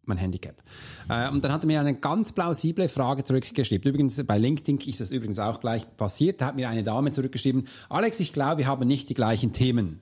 mein 0.09 0.19
Handicap. 0.19 0.63
Äh, 1.09 1.29
und 1.31 1.45
dann 1.45 1.53
hat 1.53 1.65
er 1.65 1.67
mir 1.67 1.81
eine 1.81 1.95
ganz 1.95 2.33
plausible 2.33 2.89
Frage 2.89 3.25
zurückgeschrieben. 3.25 3.89
Übrigens, 3.89 4.23
bei 4.25 4.39
LinkedIn 4.39 4.79
ist 4.89 5.01
das 5.01 5.11
übrigens 5.11 5.39
auch 5.39 5.61
gleich 5.61 5.87
passiert. 5.97 6.41
Da 6.41 6.47
hat 6.47 6.57
mir 6.57 6.69
eine 6.69 6.83
Dame 6.83 7.13
zurückgeschrieben, 7.13 7.69
Alex, 7.89 8.21
ich 8.21 8.33
glaube, 8.33 8.59
wir 8.59 8.67
haben 8.67 8.87
nicht 8.87 9.09
die 9.09 9.15
gleichen 9.15 9.53
Themen. 9.53 10.01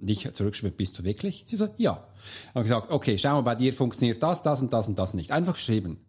Und 0.00 0.10
ich 0.10 0.32
zurückgeschrieben, 0.32 0.76
bist 0.76 0.98
du 0.98 1.04
wirklich? 1.04 1.44
Sie 1.46 1.56
so, 1.56 1.68
ja. 1.76 2.06
Habe 2.54 2.62
gesagt, 2.62 2.90
okay, 2.90 3.18
schau 3.18 3.32
mal, 3.32 3.40
bei 3.40 3.54
dir 3.56 3.72
funktioniert 3.72 4.22
das, 4.22 4.42
das 4.42 4.62
und 4.62 4.72
das 4.72 4.86
und 4.88 4.98
das 4.98 5.14
nicht. 5.14 5.32
Einfach 5.32 5.54
geschrieben. 5.54 6.07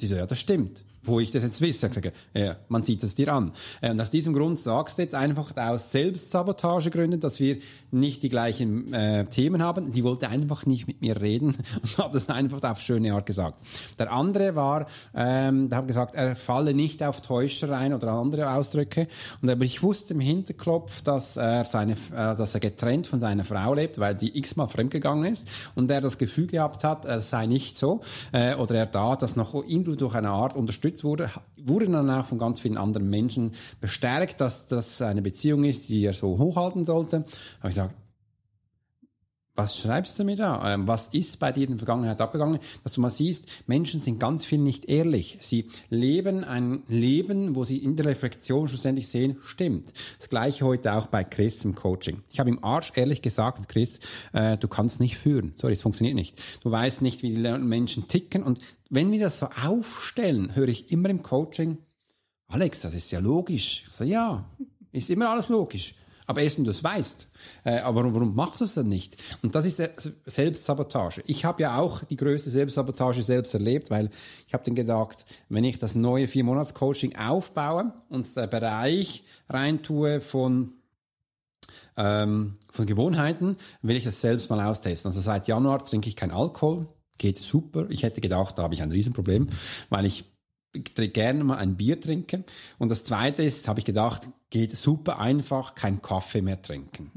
Sie 0.00 0.06
so, 0.06 0.16
ja, 0.16 0.26
das 0.26 0.40
stimmt. 0.40 0.84
Wo 1.02 1.18
ich 1.18 1.30
das 1.30 1.42
jetzt 1.42 1.62
wisse, 1.62 1.86
ich 1.86 1.94
sage, 1.94 2.12
ja, 2.34 2.56
man 2.68 2.84
sieht 2.84 3.02
es 3.02 3.14
dir 3.14 3.32
an. 3.32 3.52
Äh, 3.80 3.90
Und 3.90 4.00
aus 4.00 4.10
diesem 4.10 4.34
Grund 4.34 4.58
sagst 4.58 4.98
du 4.98 5.02
jetzt 5.02 5.14
einfach 5.14 5.56
aus 5.56 5.92
Selbstsabotagegründen, 5.92 7.20
dass 7.20 7.40
wir 7.40 7.56
nicht 7.90 8.22
die 8.22 8.28
gleichen 8.28 8.92
äh, 8.92 9.24
Themen 9.24 9.62
haben. 9.62 9.90
Sie 9.90 10.04
wollte 10.04 10.28
einfach 10.28 10.66
nicht 10.66 10.86
mit 10.86 11.00
mir 11.00 11.18
reden 11.18 11.56
und 11.82 11.98
hat 11.98 12.14
das 12.14 12.28
einfach 12.28 12.62
auf 12.62 12.80
schöne 12.80 13.14
Art 13.14 13.24
gesagt. 13.24 13.58
Der 13.98 14.12
andere 14.12 14.54
war, 14.54 14.86
ähm, 15.14 15.70
der 15.70 15.78
hat 15.78 15.86
gesagt, 15.86 16.14
er 16.14 16.36
falle 16.36 16.74
nicht 16.74 17.02
auf 17.02 17.22
Täuscher 17.22 17.70
rein 17.70 17.94
oder 17.94 18.12
andere 18.12 18.52
Ausdrücke. 18.52 19.08
Und 19.40 19.48
aber 19.48 19.64
ich 19.64 19.82
wusste 19.82 20.12
im 20.12 20.20
Hinterkopf, 20.20 21.00
dass 21.00 21.38
er 21.38 21.64
seine, 21.64 21.92
äh, 21.92 21.96
dass 22.36 22.52
er 22.52 22.60
getrennt 22.60 23.06
von 23.06 23.20
seiner 23.20 23.44
Frau 23.44 23.72
lebt, 23.72 23.98
weil 23.98 24.14
die 24.14 24.36
x-mal 24.36 24.68
fremdgegangen 24.68 25.32
ist 25.32 25.48
und 25.74 25.90
er 25.90 26.02
das 26.02 26.18
Gefühl 26.18 26.46
gehabt 26.46 26.84
hat, 26.84 27.06
es 27.06 27.30
sei 27.30 27.46
nicht 27.46 27.78
so, 27.78 28.02
äh, 28.32 28.54
oder 28.54 28.74
er 28.74 28.86
da, 28.86 29.16
dass 29.16 29.34
noch 29.34 29.54
irgendwo 29.54 29.89
durch 29.96 30.14
eine 30.14 30.30
Art 30.30 30.56
unterstützt 30.56 31.04
wurde, 31.04 31.30
wurde 31.56 31.88
dann 31.88 32.10
auch 32.10 32.26
von 32.26 32.38
ganz 32.38 32.60
vielen 32.60 32.76
anderen 32.76 33.08
Menschen 33.10 33.52
bestärkt, 33.80 34.40
dass 34.40 34.66
das 34.66 35.00
eine 35.02 35.22
Beziehung 35.22 35.64
ist, 35.64 35.88
die 35.88 36.04
er 36.04 36.14
so 36.14 36.38
hochhalten 36.38 36.84
sollte. 36.84 37.24
Habe 37.60 37.68
ich 37.68 37.74
gesagt, 37.74 37.94
was 39.60 39.76
schreibst 39.76 40.18
du 40.18 40.24
mir 40.24 40.36
da? 40.36 40.72
Ähm, 40.72 40.88
was 40.88 41.08
ist 41.08 41.38
bei 41.38 41.52
dir 41.52 41.64
in 41.64 41.72
der 41.72 41.78
Vergangenheit 41.80 42.18
abgegangen? 42.20 42.60
Dass 42.82 42.94
du 42.94 43.02
mal 43.02 43.10
siehst, 43.10 43.46
Menschen 43.66 44.00
sind 44.00 44.18
ganz 44.18 44.46
viel 44.46 44.58
nicht 44.58 44.86
ehrlich. 44.86 45.36
Sie 45.40 45.68
leben 45.90 46.44
ein 46.44 46.82
Leben, 46.88 47.54
wo 47.54 47.64
sie 47.64 47.76
in 47.76 47.94
der 47.94 48.06
Reflexion 48.06 48.68
schlussendlich 48.68 49.08
sehen, 49.08 49.36
stimmt. 49.44 49.92
Das 50.18 50.30
gleiche 50.30 50.64
heute 50.64 50.94
auch 50.94 51.08
bei 51.08 51.24
Chris 51.24 51.62
im 51.66 51.74
Coaching. 51.74 52.22
Ich 52.32 52.40
habe 52.40 52.48
im 52.48 52.64
Arsch 52.64 52.92
ehrlich 52.94 53.20
gesagt, 53.20 53.68
Chris, 53.68 54.00
äh, 54.32 54.56
du 54.56 54.66
kannst 54.66 54.98
nicht 54.98 55.18
führen. 55.18 55.52
Sorry, 55.56 55.74
es 55.74 55.82
funktioniert 55.82 56.14
nicht. 56.14 56.40
Du 56.62 56.70
weißt 56.70 57.02
nicht, 57.02 57.22
wie 57.22 57.34
die 57.34 57.58
Menschen 57.58 58.08
ticken. 58.08 58.42
Und 58.42 58.60
wenn 58.90 59.10
wir 59.12 59.20
das 59.20 59.38
so 59.38 59.48
aufstellen, 59.64 60.54
höre 60.54 60.68
ich 60.68 60.92
immer 60.92 61.08
im 61.08 61.22
Coaching, 61.22 61.78
Alex, 62.48 62.80
das 62.80 62.94
ist 62.94 63.10
ja 63.12 63.20
logisch. 63.20 63.84
Ich 63.86 63.92
sage, 63.92 64.10
ja, 64.10 64.44
ist 64.92 65.08
immer 65.08 65.30
alles 65.30 65.48
logisch. 65.48 65.94
Aber 66.26 66.42
erst 66.42 66.58
wenn 66.58 66.64
du 66.64 66.70
es 66.70 66.84
weißt. 66.84 67.28
Äh, 67.64 67.78
aber 67.78 68.00
warum, 68.00 68.14
warum 68.14 68.34
machst 68.34 68.60
du 68.60 68.64
es 68.64 68.74
dann 68.74 68.88
nicht? 68.88 69.16
Und 69.42 69.54
das 69.54 69.66
ist 69.66 69.82
Selbstsabotage. 70.26 71.22
Ich 71.26 71.44
habe 71.44 71.62
ja 71.62 71.76
auch 71.78 72.04
die 72.04 72.16
größte 72.16 72.50
Selbstsabotage 72.50 73.22
selbst 73.22 73.54
erlebt, 73.54 73.90
weil 73.90 74.10
ich 74.46 74.54
habe 74.54 74.62
dann 74.64 74.76
gedacht, 74.76 75.24
wenn 75.48 75.64
ich 75.64 75.78
das 75.78 75.94
neue 75.94 76.28
Vier-Monats-Coaching 76.28 77.16
aufbaue 77.16 77.92
und 78.08 78.36
der 78.36 78.46
Bereich 78.46 79.24
reintue 79.48 80.20
von 80.20 80.74
ähm, 81.96 82.56
von 82.72 82.86
Gewohnheiten, 82.86 83.56
will 83.82 83.96
ich 83.96 84.04
das 84.04 84.20
selbst 84.20 84.50
mal 84.50 84.64
austesten. 84.64 85.08
Also 85.10 85.20
seit 85.20 85.48
Januar 85.48 85.84
trinke 85.84 86.08
ich 86.08 86.16
kein 86.16 86.30
Alkohol, 86.30 86.86
geht 87.20 87.38
super. 87.38 87.86
Ich 87.90 88.02
hätte 88.02 88.20
gedacht, 88.20 88.58
da 88.58 88.64
habe 88.64 88.74
ich 88.74 88.82
ein 88.82 88.90
Riesenproblem, 88.90 89.48
weil 89.90 90.06
ich 90.06 90.24
gerne 90.72 91.44
mal 91.44 91.58
ein 91.58 91.76
Bier 91.76 92.00
trinke. 92.00 92.44
Und 92.78 92.90
das 92.90 93.04
Zweite 93.04 93.42
ist, 93.42 93.68
habe 93.68 93.78
ich 93.78 93.84
gedacht, 93.84 94.28
geht 94.48 94.76
super 94.76 95.20
einfach, 95.20 95.74
kein 95.74 96.02
Kaffee 96.02 96.42
mehr 96.42 96.60
trinken. 96.60 97.10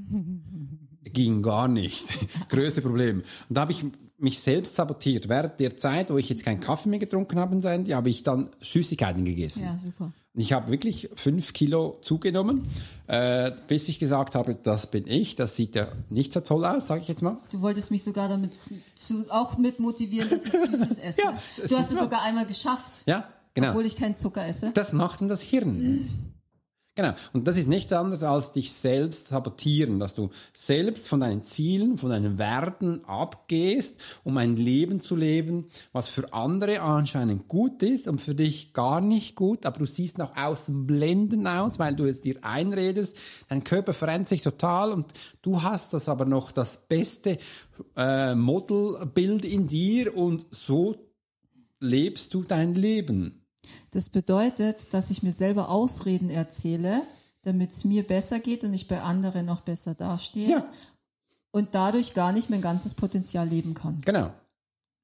Ging 1.03 1.41
gar 1.41 1.67
nicht. 1.67 2.05
Größte 2.49 2.81
Problem. 2.81 3.23
Und 3.49 3.55
da 3.55 3.61
habe 3.61 3.71
ich 3.71 3.85
mich 4.23 4.39
selbst 4.39 4.75
sabotiert. 4.75 5.29
Während 5.29 5.59
der 5.59 5.75
Zeit, 5.77 6.09
wo 6.09 6.17
ich 6.17 6.29
jetzt 6.29 6.43
keinen 6.45 6.59
Kaffee 6.59 6.89
mehr 6.89 6.99
getrunken 6.99 7.37
habe, 7.39 7.59
habe 7.93 8.09
ich 8.09 8.23
dann 8.23 8.49
Süßigkeiten 8.61 9.25
gegessen. 9.25 9.65
Ja, 9.65 9.77
super. 9.77 10.13
Ich 10.35 10.51
habe 10.51 10.71
wirklich 10.71 11.09
fünf 11.13 11.53
Kilo 11.53 11.99
zugenommen, 12.01 12.65
äh, 13.05 13.51
bis 13.67 13.87
ich 13.87 13.99
gesagt 13.99 14.33
habe, 14.33 14.55
das 14.55 14.87
bin 14.87 15.05
ich. 15.05 15.35
Das 15.35 15.55
sieht 15.55 15.75
ja 15.75 15.89
nicht 16.09 16.33
so 16.33 16.39
toll 16.39 16.65
aus, 16.65 16.87
sage 16.87 17.01
ich 17.01 17.07
jetzt 17.07 17.21
mal. 17.21 17.37
Du 17.51 17.61
wolltest 17.61 17.91
mich 17.91 18.03
sogar 18.03 18.29
damit 18.29 18.51
zu, 18.95 19.25
auch 19.29 19.59
mit 19.59 19.79
motivieren, 19.79 20.29
dass 20.31 20.45
ich 20.45 20.51
Süßes 20.53 20.97
esse. 21.03 21.21
Ja, 21.21 21.37
du 21.67 21.77
hast 21.77 21.91
es 21.91 21.99
sogar 21.99 22.23
einmal 22.23 22.47
geschafft, 22.47 23.03
Ja, 23.05 23.27
genau. 23.53 23.69
obwohl 23.69 23.85
ich 23.85 23.95
keinen 23.95 24.15
Zucker 24.15 24.47
esse. 24.47 24.71
Das 24.73 24.91
macht 24.93 25.21
dann 25.21 25.27
das 25.27 25.41
Hirn. 25.41 26.32
Genau. 26.95 27.13
Und 27.33 27.47
das 27.47 27.57
ist 27.57 27.67
nichts 27.67 27.91
anderes 27.91 28.21
als 28.21 28.51
dich 28.51 28.71
selbst 28.71 29.29
sabotieren, 29.29 29.99
dass 29.99 30.13
du 30.13 30.29
selbst 30.53 31.09
von 31.09 31.21
deinen 31.21 31.41
Zielen, 31.41 31.97
von 31.97 32.11
deinen 32.11 32.37
Werten 32.37 33.03
abgehst, 33.05 33.99
um 34.23 34.37
ein 34.37 34.55
Leben 34.55 34.99
zu 34.99 35.15
leben, 35.15 35.69
was 35.91 36.09
für 36.09 36.33
andere 36.33 36.81
anscheinend 36.81 37.47
gut 37.47 37.81
ist 37.81 38.07
und 38.07 38.21
für 38.21 38.35
dich 38.35 38.73
gar 38.73 39.01
nicht 39.01 39.35
gut, 39.35 39.65
aber 39.65 39.79
du 39.79 39.85
siehst 39.87 40.19
nach 40.19 40.37
außen 40.37 40.85
blendend 40.85 41.47
aus, 41.47 41.79
weil 41.79 41.95
du 41.95 42.05
es 42.05 42.21
dir 42.21 42.37
einredest. 42.43 43.17
Dein 43.49 43.63
Körper 43.63 43.93
verändert 43.93 44.29
sich 44.29 44.43
total 44.43 44.91
und 44.91 45.07
du 45.41 45.63
hast 45.63 45.93
das 45.93 46.07
aber 46.07 46.25
noch 46.25 46.51
das 46.51 46.77
beste 46.87 47.39
äh, 47.97 48.35
Modelbild 48.35 49.45
in 49.45 49.65
dir 49.65 50.15
und 50.15 50.45
so 50.51 50.95
lebst 51.79 52.35
du 52.35 52.43
dein 52.43 52.75
Leben. 52.75 53.42
Das 53.91 54.09
bedeutet, 54.09 54.93
dass 54.93 55.09
ich 55.09 55.23
mir 55.23 55.33
selber 55.33 55.69
Ausreden 55.69 56.29
erzähle, 56.29 57.03
damit 57.43 57.71
es 57.71 57.83
mir 57.85 58.05
besser 58.05 58.39
geht 58.39 58.63
und 58.63 58.73
ich 58.73 58.87
bei 58.87 59.01
anderen 59.01 59.45
noch 59.45 59.61
besser 59.61 59.93
dastehe 59.95 60.49
Ja. 60.49 60.65
und 61.51 61.75
dadurch 61.75 62.13
gar 62.13 62.31
nicht 62.31 62.49
mein 62.49 62.61
ganzes 62.61 62.95
Potenzial 62.95 63.47
leben 63.47 63.73
kann. 63.73 64.01
Genau. 64.01 64.33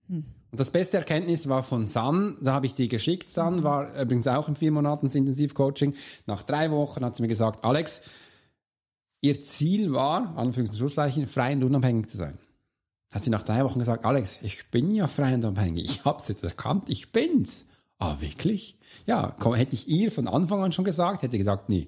Und 0.08 0.60
das 0.60 0.72
beste 0.72 0.98
Erkenntnis 0.98 1.48
war 1.48 1.62
von 1.64 1.86
San, 1.86 2.38
da 2.42 2.54
habe 2.54 2.66
ich 2.66 2.74
die 2.74 2.88
geschickt. 2.88 3.30
San 3.30 3.62
war 3.64 3.94
übrigens 4.02 4.26
auch 4.28 4.48
im 4.48 4.56
vier 4.56 4.72
Monaten 4.72 5.06
Intensivcoaching. 5.08 5.94
Nach 6.26 6.42
drei 6.42 6.72
Wochen 6.72 7.06
hat 7.06 7.16
sie 7.16 7.22
mir 7.22 7.28
gesagt, 7.28 7.64
Alex, 7.64 8.02
ihr 9.22 9.42
Ziel 9.44 9.92
war, 9.94 10.36
Anführungs- 10.38 10.72
und 10.72 10.78
Schlusszeichen, 10.78 11.28
frei 11.28 11.54
und 11.54 11.64
unabhängig 11.64 12.10
zu 12.10 12.18
sein. 12.18 12.40
Hat 13.12 13.24
sie 13.24 13.30
nach 13.30 13.44
drei 13.44 13.64
Wochen 13.64 13.80
gesagt, 13.80 14.06
Alex, 14.06 14.40
ich 14.42 14.72
bin 14.72 14.92
ja 14.92 15.08
frei 15.08 15.36
und 15.36 15.44
unabhängig. 15.46 15.86
Ich 15.86 16.06
hab's 16.06 16.28
jetzt 16.28 16.44
erkannt, 16.44 16.90
ich 16.90 17.12
bin's. 17.12 17.68
Ah, 18.00 18.16
wirklich? 18.22 18.78
Ja, 19.06 19.36
komm, 19.40 19.56
hätte 19.56 19.76
ich 19.76 19.88
ihr 19.88 20.12
von 20.12 20.28
Anfang 20.28 20.62
an 20.64 20.72
schon 20.72 20.86
gesagt, 20.86 21.22
hätte 21.22 21.36
ich 21.36 21.42
gesagt, 21.42 21.70
nee. 21.70 21.88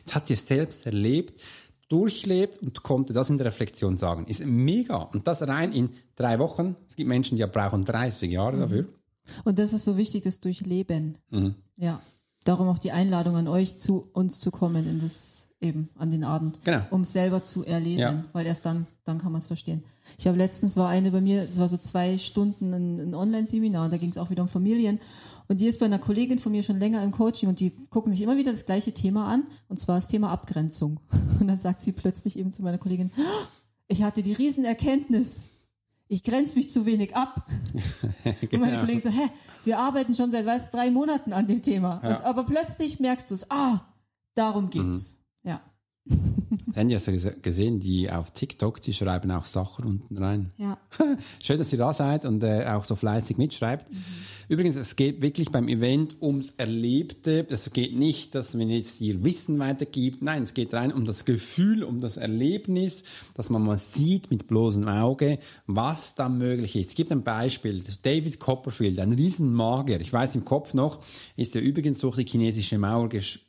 Jetzt 0.00 0.14
hat 0.14 0.26
sie 0.26 0.34
es 0.34 0.46
selbst 0.46 0.86
erlebt, 0.86 1.40
durchlebt 1.88 2.58
und 2.62 2.82
konnte 2.82 3.12
das 3.12 3.30
in 3.30 3.38
der 3.38 3.46
Reflexion 3.46 3.96
sagen. 3.96 4.26
Ist 4.26 4.44
mega. 4.44 4.96
Und 4.96 5.26
das 5.26 5.42
rein 5.46 5.72
in 5.72 5.90
drei 6.16 6.38
Wochen. 6.38 6.76
Es 6.86 6.96
gibt 6.96 7.08
Menschen, 7.08 7.36
die 7.38 7.46
brauchen 7.46 7.84
30 7.84 8.30
Jahre 8.30 8.58
dafür. 8.58 8.86
Und 9.44 9.58
das 9.58 9.72
ist 9.72 9.84
so 9.84 9.96
wichtig, 9.96 10.22
das 10.24 10.40
Durchleben. 10.40 11.18
Mhm. 11.30 11.54
Ja. 11.76 12.00
Darum 12.44 12.68
auch 12.68 12.78
die 12.78 12.92
Einladung 12.92 13.36
an 13.36 13.48
euch, 13.48 13.76
zu 13.78 14.08
uns 14.12 14.40
zu 14.40 14.50
kommen 14.50 14.86
in 14.86 15.00
das 15.00 15.50
eben 15.60 15.88
an 15.96 16.10
den 16.10 16.24
Abend, 16.24 16.60
Genau. 16.64 16.82
um 16.90 17.04
selber 17.04 17.42
zu 17.42 17.64
erleben, 17.64 17.98
Ja. 17.98 18.24
weil 18.32 18.46
erst 18.46 18.64
dann, 18.64 18.86
dann 19.04 19.18
kann 19.18 19.32
man 19.32 19.40
es 19.40 19.46
verstehen. 19.48 19.82
Ich 20.16 20.26
habe 20.26 20.38
letztens 20.38 20.76
war 20.76 20.88
eine 20.88 21.10
bei 21.10 21.20
mir, 21.20 21.42
es 21.42 21.58
war 21.58 21.68
so 21.68 21.76
zwei 21.76 22.16
Stunden 22.16 22.72
ein, 22.72 23.00
ein 23.00 23.14
Online-Seminar, 23.14 23.86
und 23.86 23.92
da 23.92 23.96
ging 23.96 24.10
es 24.10 24.18
auch 24.18 24.30
wieder 24.30 24.42
um 24.42 24.48
Familien 24.48 25.00
und 25.48 25.60
die 25.60 25.66
ist 25.66 25.80
bei 25.80 25.86
einer 25.86 25.98
Kollegin 25.98 26.38
von 26.38 26.52
mir 26.52 26.62
schon 26.62 26.78
länger 26.78 27.02
im 27.02 27.10
Coaching 27.10 27.48
und 27.48 27.60
die 27.60 27.70
gucken 27.90 28.12
sich 28.12 28.22
immer 28.22 28.36
wieder 28.36 28.52
das 28.52 28.66
gleiche 28.66 28.92
Thema 28.92 29.26
an 29.28 29.46
und 29.68 29.80
zwar 29.80 29.96
das 29.96 30.08
Thema 30.08 30.30
Abgrenzung. 30.30 31.00
Und 31.40 31.48
dann 31.48 31.58
sagt 31.60 31.80
sie 31.82 31.92
plötzlich 31.92 32.38
eben 32.38 32.52
zu 32.52 32.62
meiner 32.62 32.78
Kollegin, 32.78 33.10
"Oh, 33.16 33.46
ich 33.88 34.02
hatte 34.02 34.22
die 34.22 34.32
Riesenerkenntnis, 34.34 35.48
ich 36.08 36.22
grenze 36.22 36.56
mich 36.56 36.70
zu 36.70 36.86
wenig 36.86 37.14
ab. 37.16 37.46
Und 38.24 38.50
Genau. 38.50 38.64
meine 38.66 38.78
Kollegen 38.78 39.00
so, 39.00 39.10
hä, 39.10 39.28
wir 39.64 39.78
arbeiten 39.78 40.14
schon 40.14 40.30
seit 40.30 40.46
weiß, 40.46 40.70
drei 40.70 40.90
Monaten 40.90 41.32
an 41.32 41.46
dem 41.46 41.60
Thema. 41.62 41.98
Und, 41.98 42.22
aber 42.24 42.44
plötzlich 42.44 42.98
merkst 43.00 43.30
du 43.30 43.34
es, 43.34 43.50
ah, 43.50 43.80
darum 44.34 44.70
geht's. 44.70 45.16
Ja. 45.42 45.60
Sandy 46.74 46.94
hast 46.94 47.06
du 47.08 47.12
gese- 47.12 47.40
gesehen, 47.40 47.80
die 47.80 48.10
auf 48.10 48.30
TikTok, 48.32 48.80
die 48.82 48.94
schreiben 48.94 49.30
auch 49.30 49.46
Sachen 49.46 49.84
unten 49.84 50.16
rein. 50.18 50.50
Ja. 50.56 50.78
Schön, 51.42 51.58
dass 51.58 51.72
ihr 51.72 51.78
da 51.78 51.92
seid 51.92 52.24
und 52.24 52.42
äh, 52.42 52.66
auch 52.66 52.84
so 52.84 52.96
fleißig 52.96 53.36
mitschreibt. 53.38 53.86
Übrigens, 54.48 54.76
es 54.76 54.96
geht 54.96 55.20
wirklich 55.20 55.50
beim 55.50 55.68
Event 55.68 56.16
ums 56.22 56.52
Erlebte. 56.56 57.46
Es 57.50 57.70
geht 57.72 57.94
nicht, 57.96 58.34
dass 58.34 58.54
man 58.54 58.70
jetzt 58.70 59.00
ihr 59.00 59.22
Wissen 59.22 59.58
weitergibt. 59.58 60.22
Nein, 60.22 60.42
es 60.42 60.54
geht 60.54 60.72
rein 60.72 60.90
um 60.92 61.04
das 61.04 61.24
Gefühl, 61.26 61.84
um 61.84 62.00
das 62.00 62.16
Erlebnis, 62.16 63.02
dass 63.34 63.50
man 63.50 63.62
mal 63.62 63.76
sieht 63.76 64.30
mit 64.30 64.48
bloßem 64.48 64.88
Auge, 64.88 65.38
was 65.66 66.14
da 66.14 66.28
möglich 66.30 66.76
ist. 66.76 66.88
Es 66.90 66.94
gibt 66.94 67.12
ein 67.12 67.22
Beispiel. 67.24 67.80
Das 67.82 67.98
David 67.98 68.40
Copperfield, 68.40 68.98
ein 69.00 69.12
Riesenmagier. 69.12 70.00
Ich 70.00 70.12
weiß 70.12 70.34
im 70.36 70.44
Kopf 70.46 70.72
noch, 70.72 71.04
ist 71.36 71.54
er 71.54 71.60
übrigens 71.62 71.98
durch 71.98 72.16
die 72.16 72.24
chinesische 72.24 72.78
Mauer 72.78 73.10
ges 73.10 73.40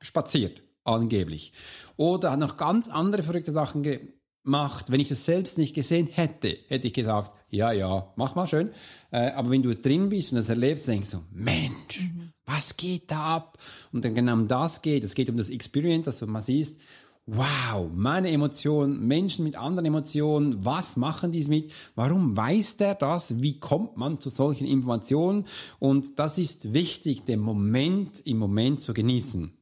spaziert. 0.00 0.62
Angeblich. 0.88 1.52
Oder 1.96 2.32
hat 2.32 2.38
noch 2.38 2.56
ganz 2.56 2.88
andere 2.88 3.22
verrückte 3.22 3.52
Sachen 3.52 3.82
gemacht. 3.82 4.90
Wenn 4.90 5.00
ich 5.00 5.08
das 5.08 5.24
selbst 5.24 5.58
nicht 5.58 5.74
gesehen 5.74 6.06
hätte, 6.06 6.56
hätte 6.68 6.86
ich 6.86 6.92
gesagt, 6.92 7.32
ja, 7.50 7.72
ja, 7.72 8.12
mach 8.16 8.34
mal 8.34 8.46
schön. 8.46 8.70
Äh, 9.10 9.30
aber 9.30 9.50
wenn 9.50 9.62
du 9.62 9.74
drin 9.74 10.08
bist 10.08 10.32
und 10.32 10.36
das 10.36 10.48
erlebst, 10.48 10.88
denkst 10.88 11.10
du, 11.10 11.18
Mensch, 11.32 12.00
mhm. 12.00 12.32
was 12.46 12.76
geht 12.76 13.10
da 13.10 13.36
ab? 13.36 13.58
Und 13.92 14.04
dann 14.04 14.14
genau 14.14 14.34
um 14.34 14.48
das 14.48 14.82
geht. 14.82 15.04
Es 15.04 15.14
geht 15.14 15.30
um 15.30 15.36
das 15.36 15.50
Experience, 15.50 16.06
dass 16.06 16.18
du 16.18 16.26
mal 16.26 16.40
siehst, 16.40 16.80
wow, 17.28 17.90
meine 17.94 18.30
Emotionen, 18.30 19.06
Menschen 19.06 19.44
mit 19.44 19.56
anderen 19.56 19.84
Emotionen, 19.86 20.64
was 20.64 20.96
machen 20.96 21.30
die 21.30 21.44
mit? 21.44 21.72
Warum 21.94 22.36
weiß 22.36 22.78
der 22.78 22.94
das? 22.94 23.42
Wie 23.42 23.60
kommt 23.60 23.98
man 23.98 24.18
zu 24.18 24.30
solchen 24.30 24.66
Informationen? 24.66 25.46
Und 25.78 26.18
das 26.18 26.38
ist 26.38 26.72
wichtig, 26.72 27.24
den 27.24 27.40
Moment 27.40 28.20
im 28.26 28.38
Moment 28.38 28.80
zu 28.80 28.94
genießen. 28.94 29.57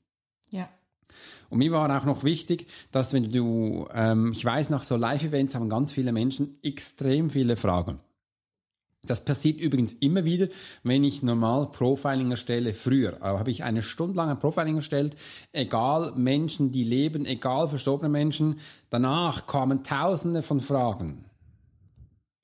Und 1.49 1.59
mir 1.59 1.73
war 1.73 1.97
auch 1.97 2.05
noch 2.05 2.25
wichtig, 2.25 2.67
dass 2.93 3.13
wenn 3.13 3.31
du, 3.31 3.87
ähm, 3.95 4.33
ich 4.33 4.45
weiß, 4.45 4.71
nach 4.71 4.85
so 4.85 4.97
Live-Events 4.97 5.55
haben 5.55 5.69
ganz 5.69 5.93
viele 5.93 6.13
Menschen 6.13 6.59
extrem 6.63 7.31
viele 7.31 7.57
Fragen. 7.57 8.01
Das 9.07 9.25
passiert 9.25 9.61
übrigens 9.61 9.93
immer 9.93 10.25
wieder, 10.25 10.49
wenn 10.83 11.05
ich 11.05 11.23
normal 11.23 11.71
Profiling 11.71 12.31
erstelle. 12.31 12.75
Früher 12.75 13.23
aber 13.23 13.39
habe 13.39 13.51
ich 13.51 13.63
eine 13.63 13.83
Stunde 13.83 14.17
lang 14.17 14.31
ein 14.31 14.39
Profiling 14.39 14.77
erstellt, 14.77 15.17
egal 15.53 16.13
Menschen, 16.17 16.73
die 16.73 16.85
leben, 16.85 17.25
egal 17.25 17.69
verstorbene 17.69 18.09
Menschen. 18.09 18.59
Danach 18.91 19.47
kamen 19.47 19.83
Tausende 19.83 20.43
von 20.43 20.61
Fragen. 20.61 21.26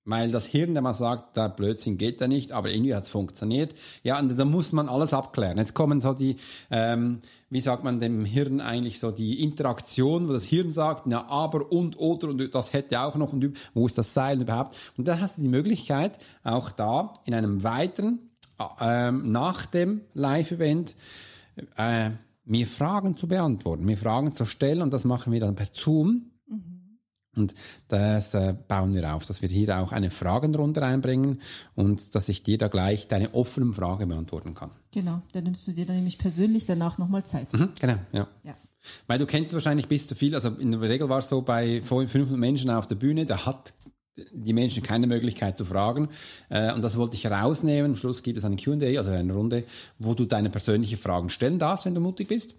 Weil 0.04 0.32
das 0.32 0.46
Hirn 0.46 0.72
mal 0.72 0.94
sagt, 0.94 1.36
der 1.36 1.48
Blödsinn 1.48 1.96
geht 1.96 2.20
da 2.20 2.26
nicht, 2.26 2.50
aber 2.50 2.70
irgendwie 2.70 2.94
hat 2.94 3.04
es 3.04 3.08
funktioniert. 3.08 3.74
Ja, 4.02 4.18
und 4.18 4.36
da 4.36 4.44
muss 4.44 4.72
man 4.72 4.88
alles 4.88 5.14
abklären. 5.14 5.58
Jetzt 5.58 5.74
kommen 5.74 6.00
so 6.00 6.12
die, 6.12 6.36
ähm, 6.72 7.20
wie 7.50 7.60
sagt 7.60 7.84
man 7.84 8.00
dem 8.00 8.24
Hirn 8.24 8.60
eigentlich 8.60 8.98
so 8.98 9.12
die 9.12 9.44
Interaktion, 9.44 10.28
wo 10.28 10.32
das 10.32 10.44
Hirn 10.44 10.72
sagt, 10.72 11.06
na 11.06 11.28
aber 11.28 11.70
und 11.70 11.98
oder 12.00 12.30
und 12.30 12.52
das 12.52 12.72
hätte 12.72 13.00
auch 13.00 13.14
noch 13.14 13.32
und 13.32 13.56
wo 13.74 13.86
ist 13.86 13.96
das 13.96 14.12
Seil 14.12 14.40
überhaupt? 14.40 14.76
Und 14.98 15.06
dann 15.06 15.20
hast 15.20 15.38
du 15.38 15.42
die 15.42 15.48
Möglichkeit, 15.48 16.18
auch 16.42 16.70
da 16.72 17.14
in 17.24 17.34
einem 17.34 17.62
weiteren, 17.62 18.18
ähm, 18.80 19.30
nach 19.30 19.66
dem 19.66 20.00
Live-Event, 20.14 20.96
äh, 21.76 22.10
mir 22.44 22.66
Fragen 22.66 23.16
zu 23.16 23.28
beantworten, 23.28 23.84
mir 23.84 23.96
Fragen 23.96 24.34
zu 24.34 24.46
stellen 24.46 24.82
und 24.82 24.92
das 24.92 25.04
machen 25.04 25.32
wir 25.32 25.38
dann 25.38 25.54
per 25.54 25.68
Zoom 25.72 26.31
und 27.36 27.54
das 27.88 28.34
äh, 28.34 28.54
bauen 28.68 28.94
wir 28.94 29.14
auf, 29.14 29.26
dass 29.26 29.40
wir 29.40 29.48
hier 29.48 29.78
auch 29.78 29.92
eine 29.92 30.10
Fragenrunde 30.10 30.82
reinbringen 30.82 31.40
und 31.74 32.14
dass 32.14 32.28
ich 32.28 32.42
dir 32.42 32.58
da 32.58 32.68
gleich 32.68 33.08
deine 33.08 33.34
offenen 33.34 33.72
Fragen 33.72 34.08
beantworten 34.08 34.54
kann. 34.54 34.70
Genau, 34.92 35.22
da 35.32 35.40
nimmst 35.40 35.66
du 35.66 35.72
dir 35.72 35.86
dann 35.86 35.96
nämlich 35.96 36.18
persönlich 36.18 36.66
danach 36.66 36.98
nochmal 36.98 37.24
Zeit. 37.24 37.52
Mhm, 37.54 37.70
genau, 37.80 37.96
ja. 38.12 38.28
ja. 38.44 38.56
Weil 39.06 39.18
du 39.18 39.26
kennst 39.26 39.52
wahrscheinlich 39.54 39.88
bis 39.88 40.08
zu 40.08 40.14
viel, 40.14 40.34
also 40.34 40.48
in 40.50 40.72
der 40.72 40.80
Regel 40.80 41.08
war 41.08 41.20
es 41.20 41.28
so 41.28 41.40
bei 41.42 41.80
500 41.82 42.36
Menschen 42.36 42.68
auf 42.70 42.86
der 42.86 42.96
Bühne, 42.96 43.24
da 43.24 43.46
hat 43.46 43.74
die 44.32 44.52
Menschen 44.52 44.82
keine 44.82 45.06
Möglichkeit 45.06 45.56
zu 45.56 45.64
fragen. 45.64 46.08
Äh, 46.50 46.72
und 46.74 46.82
das 46.82 46.96
wollte 46.96 47.16
ich 47.16 47.24
herausnehmen. 47.24 47.92
Am 47.92 47.96
Schluss 47.96 48.22
gibt 48.22 48.38
es 48.38 48.44
eine 48.44 48.56
Q&A, 48.56 48.98
also 48.98 49.10
eine 49.10 49.32
Runde, 49.32 49.64
wo 49.98 50.14
du 50.14 50.26
deine 50.26 50.50
persönlichen 50.50 50.98
Fragen 50.98 51.30
stellen 51.30 51.58
darfst, 51.58 51.86
wenn 51.86 51.94
du 51.94 52.00
mutig 52.00 52.28
bist. 52.28 52.56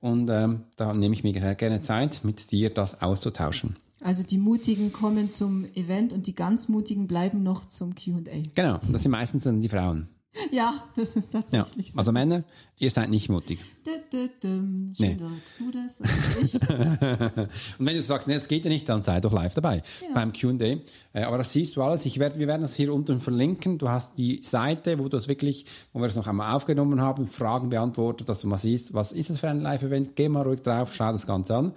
Und 0.00 0.28
ähm, 0.30 0.64
da 0.76 0.92
nehme 0.92 1.14
ich 1.14 1.24
mir 1.24 1.32
gerne 1.32 1.80
Zeit, 1.80 2.20
mit 2.22 2.50
dir 2.50 2.70
das 2.70 3.02
auszutauschen. 3.02 3.76
Also 4.02 4.22
die 4.22 4.38
Mutigen 4.38 4.92
kommen 4.92 5.30
zum 5.30 5.64
Event 5.74 6.12
und 6.12 6.26
die 6.26 6.34
ganz 6.34 6.68
Mutigen 6.68 7.06
bleiben 7.06 7.42
noch 7.42 7.64
zum 7.64 7.94
Qa. 7.94 8.12
Genau, 8.54 8.78
das 8.88 9.02
sind 9.02 9.10
meistens 9.10 9.44
dann 9.44 9.62
die 9.62 9.68
Frauen. 9.68 10.08
Ja, 10.50 10.84
das 10.94 11.16
ist 11.16 11.32
tatsächlich 11.32 11.86
ja. 11.86 11.92
so. 11.92 11.98
Also 11.98 12.12
Männer, 12.12 12.44
ihr 12.78 12.90
seid 12.90 13.10
nicht 13.10 13.28
mutig. 13.28 13.58
Schön 13.84 14.94
nee. 14.98 15.16
sagst 15.18 15.60
du 15.60 15.70
das. 15.70 16.00
Ich. 16.42 16.54
und 17.78 17.86
wenn 17.86 17.96
du 17.96 18.02
sagst, 18.02 18.28
nee, 18.28 18.34
das 18.34 18.48
geht 18.48 18.64
ja 18.64 18.70
nicht, 18.70 18.88
dann 18.88 19.02
sei 19.02 19.20
doch 19.20 19.32
live 19.32 19.54
dabei 19.54 19.82
genau. 20.00 20.14
beim 20.14 20.32
Q&A. 20.32 20.64
Äh, 20.64 21.24
aber 21.24 21.38
das 21.38 21.52
siehst 21.52 21.76
du 21.76 21.82
alles. 21.82 22.06
Ich 22.06 22.18
werde, 22.18 22.38
wir 22.38 22.46
werden 22.46 22.62
das 22.62 22.74
hier 22.74 22.92
unten 22.92 23.20
verlinken. 23.20 23.78
Du 23.78 23.88
hast 23.88 24.18
die 24.18 24.42
Seite, 24.42 24.98
wo 24.98 25.08
du 25.08 25.16
es 25.16 25.28
wirklich, 25.28 25.66
wo 25.92 26.00
wir 26.00 26.08
es 26.08 26.16
noch 26.16 26.26
einmal 26.26 26.54
aufgenommen 26.54 27.00
haben, 27.00 27.26
Fragen 27.26 27.70
beantwortet, 27.70 28.28
dass 28.28 28.40
du 28.40 28.48
mal 28.48 28.56
siehst, 28.56 28.94
was 28.94 29.12
ist 29.12 29.30
es 29.30 29.40
für 29.40 29.48
ein 29.48 29.60
Live-Event. 29.60 30.16
Geh 30.16 30.28
mal 30.28 30.42
ruhig 30.42 30.62
drauf, 30.62 30.92
schau 30.92 31.12
das 31.12 31.26
Ganze 31.26 31.56
an. 31.56 31.72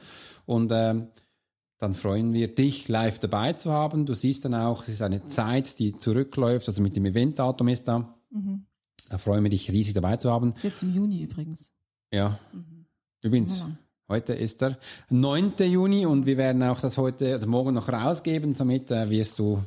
Und 0.45 0.71
ähm, 0.73 1.07
dann 1.79 1.93
freuen 1.93 2.33
wir 2.33 2.53
dich 2.53 2.89
live 2.89 3.19
dabei 3.19 3.53
zu 3.53 3.71
haben. 3.71 4.05
Du 4.05 4.13
siehst 4.13 4.43
dann 4.43 4.53
auch, 4.53 4.83
es 4.83 4.89
ist 4.89 5.01
eine 5.01 5.25
Zeit, 5.25 5.79
die 5.79 5.95
zurückläuft, 5.95 6.67
also 6.67 6.81
mit 6.81 6.95
dem 6.95 7.05
Eventdatum 7.05 7.69
ist 7.69 7.87
da. 7.87 8.18
Mhm. 8.29 8.65
Da 9.09 9.17
freuen 9.17 9.43
wir 9.43 9.49
dich 9.49 9.71
riesig 9.71 9.93
dabei 9.93 10.17
zu 10.17 10.31
haben. 10.31 10.51
Das 10.51 10.59
ist 10.59 10.63
jetzt 10.63 10.83
im 10.83 10.93
Juni 10.93 11.21
übrigens. 11.23 11.73
Ja. 12.11 12.39
Mhm. 12.53 12.85
Übrigens, 13.21 13.65
heute 14.07 14.33
ist 14.33 14.61
der 14.61 14.77
9. 15.09 15.53
Juni 15.59 16.05
und 16.05 16.25
wir 16.25 16.37
werden 16.37 16.63
auch 16.63 16.79
das 16.79 16.97
heute 16.97 17.35
oder 17.35 17.47
morgen 17.47 17.73
noch 17.73 17.89
rausgeben, 17.89 18.55
somit 18.55 18.91
äh, 18.91 19.09
wirst 19.09 19.39
du 19.39 19.63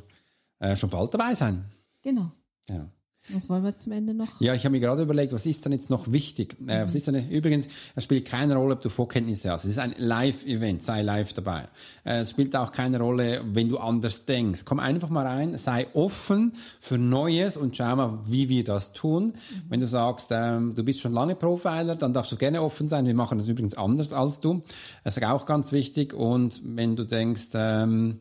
äh, 0.59 0.75
schon 0.75 0.89
bald 0.89 1.13
dabei 1.13 1.35
sein. 1.35 1.65
Genau. 2.01 2.31
Ja. 2.69 2.87
Was 3.29 3.49
wollen 3.49 3.63
wir 3.63 3.69
jetzt 3.69 3.81
zum 3.81 3.93
Ende 3.93 4.13
noch? 4.13 4.41
Ja, 4.41 4.53
ich 4.53 4.65
habe 4.65 4.73
mir 4.73 4.81
gerade 4.81 5.01
überlegt, 5.01 5.31
was 5.31 5.45
ist 5.45 5.63
denn 5.63 5.71
jetzt 5.71 5.89
noch 5.89 6.11
wichtig? 6.11 6.59
Mhm. 6.59 6.69
Äh, 6.69 6.85
was 6.85 6.93
ist 6.93 7.07
denn, 7.07 7.29
übrigens, 7.29 7.67
es 7.95 8.03
spielt 8.03 8.25
keine 8.25 8.55
Rolle, 8.55 8.73
ob 8.73 8.81
du 8.81 8.89
Vorkenntnisse 8.89 9.49
hast. 9.49 9.63
Es 9.63 9.71
ist 9.71 9.79
ein 9.79 9.95
Live-Event, 9.97 10.83
sei 10.83 11.01
live 11.03 11.31
dabei. 11.33 11.69
Äh, 12.03 12.19
es 12.19 12.31
spielt 12.31 12.53
auch 12.55 12.73
keine 12.73 12.99
Rolle, 12.99 13.41
wenn 13.45 13.69
du 13.69 13.77
anders 13.77 14.25
denkst. 14.25 14.63
Komm 14.65 14.79
einfach 14.79 15.09
mal 15.09 15.25
rein, 15.25 15.57
sei 15.57 15.87
offen 15.93 16.53
für 16.81 16.97
Neues 16.97 17.55
und 17.55 17.77
schau 17.77 17.95
mal, 17.95 18.19
wie 18.27 18.49
wir 18.49 18.65
das 18.65 18.91
tun. 18.91 19.27
Mhm. 19.27 19.61
Wenn 19.69 19.79
du 19.79 19.87
sagst, 19.87 20.27
ähm, 20.31 20.75
du 20.75 20.83
bist 20.83 20.99
schon 20.99 21.13
lange 21.13 21.35
Profiler, 21.35 21.95
dann 21.95 22.11
darfst 22.13 22.31
du 22.33 22.35
gerne 22.35 22.61
offen 22.61 22.89
sein. 22.89 23.05
Wir 23.05 23.15
machen 23.15 23.37
das 23.37 23.47
übrigens 23.47 23.75
anders 23.75 24.11
als 24.11 24.41
du. 24.41 24.61
Das 25.05 25.15
ist 25.15 25.23
auch 25.23 25.45
ganz 25.45 25.71
wichtig. 25.71 26.13
Und 26.13 26.61
wenn 26.65 26.97
du 26.97 27.05
denkst, 27.05 27.49
ähm, 27.53 28.19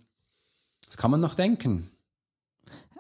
das 0.87 0.97
kann 0.97 1.11
man 1.11 1.21
noch 1.21 1.35
denken. 1.35 1.91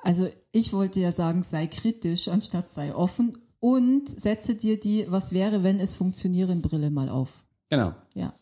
Also 0.02 0.28
ich 0.52 0.72
wollte 0.72 1.00
ja 1.00 1.12
sagen, 1.12 1.42
sei 1.42 1.66
kritisch 1.66 2.28
anstatt 2.28 2.70
sei 2.70 2.94
offen 2.94 3.38
und 3.58 4.08
setze 4.08 4.54
dir 4.54 4.78
die 4.78 5.06
Was 5.08 5.32
wäre, 5.32 5.62
wenn 5.62 5.80
es 5.80 5.94
funktionieren 5.94 6.62
Brille 6.62 6.90
mal 6.90 7.08
auf. 7.08 7.44
Genau. 7.70 7.94
Ja. 8.14 8.34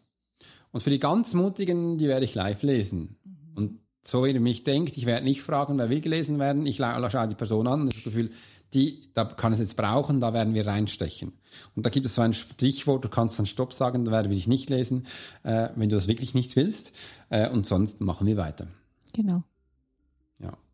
Und 0.72 0.82
für 0.82 0.90
die 0.90 0.98
ganz 0.98 1.34
Mutigen, 1.34 1.98
die 1.98 2.08
werde 2.08 2.24
ich 2.24 2.34
live 2.34 2.62
lesen. 2.62 3.16
Mhm. 3.24 3.56
Und 3.56 3.80
so 4.02 4.24
wie 4.24 4.30
ihr 4.30 4.40
mich 4.40 4.64
denkt, 4.64 4.96
ich 4.96 5.06
werde 5.06 5.24
nicht 5.24 5.42
fragen, 5.42 5.78
wer 5.78 5.90
will 5.90 6.00
gelesen 6.00 6.38
werden. 6.38 6.66
Ich 6.66 6.78
schaue 6.78 7.28
die 7.28 7.34
Person 7.34 7.66
an 7.66 7.82
und 7.82 7.94
das 7.94 8.02
Gefühl, 8.02 8.30
die, 8.72 9.10
da 9.14 9.24
kann 9.24 9.52
es 9.52 9.58
jetzt 9.58 9.76
brauchen, 9.76 10.20
da 10.20 10.32
werden 10.32 10.54
wir 10.54 10.66
reinstechen. 10.66 11.32
Und 11.74 11.84
da 11.84 11.90
gibt 11.90 12.06
es 12.06 12.14
so 12.14 12.22
ein 12.22 12.32
Stichwort, 12.32 13.04
du 13.04 13.08
kannst 13.08 13.38
dann 13.38 13.46
Stopp 13.46 13.72
sagen, 13.72 14.04
da 14.04 14.12
werde 14.12 14.32
ich 14.32 14.46
nicht 14.46 14.70
lesen, 14.70 15.06
äh, 15.42 15.68
wenn 15.74 15.88
du 15.88 15.96
das 15.96 16.06
wirklich 16.06 16.34
nicht 16.34 16.54
willst. 16.56 16.92
Äh, 17.30 17.50
und 17.50 17.66
sonst 17.66 18.00
machen 18.00 18.26
wir 18.26 18.36
weiter. 18.36 18.68
Genau. 19.12 19.42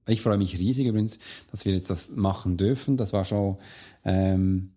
Ich 0.06 0.22
freue 0.22 0.38
mich 0.38 0.58
riesig 0.58 0.86
übrigens, 0.86 1.18
dass 1.50 1.64
wir 1.64 1.74
jetzt 1.74 1.90
das 1.90 2.10
machen 2.10 2.56
dürfen. 2.56 2.96
Das 2.96 3.12
war 3.12 3.24
schon, 3.24 3.56
ähm, 4.04 4.72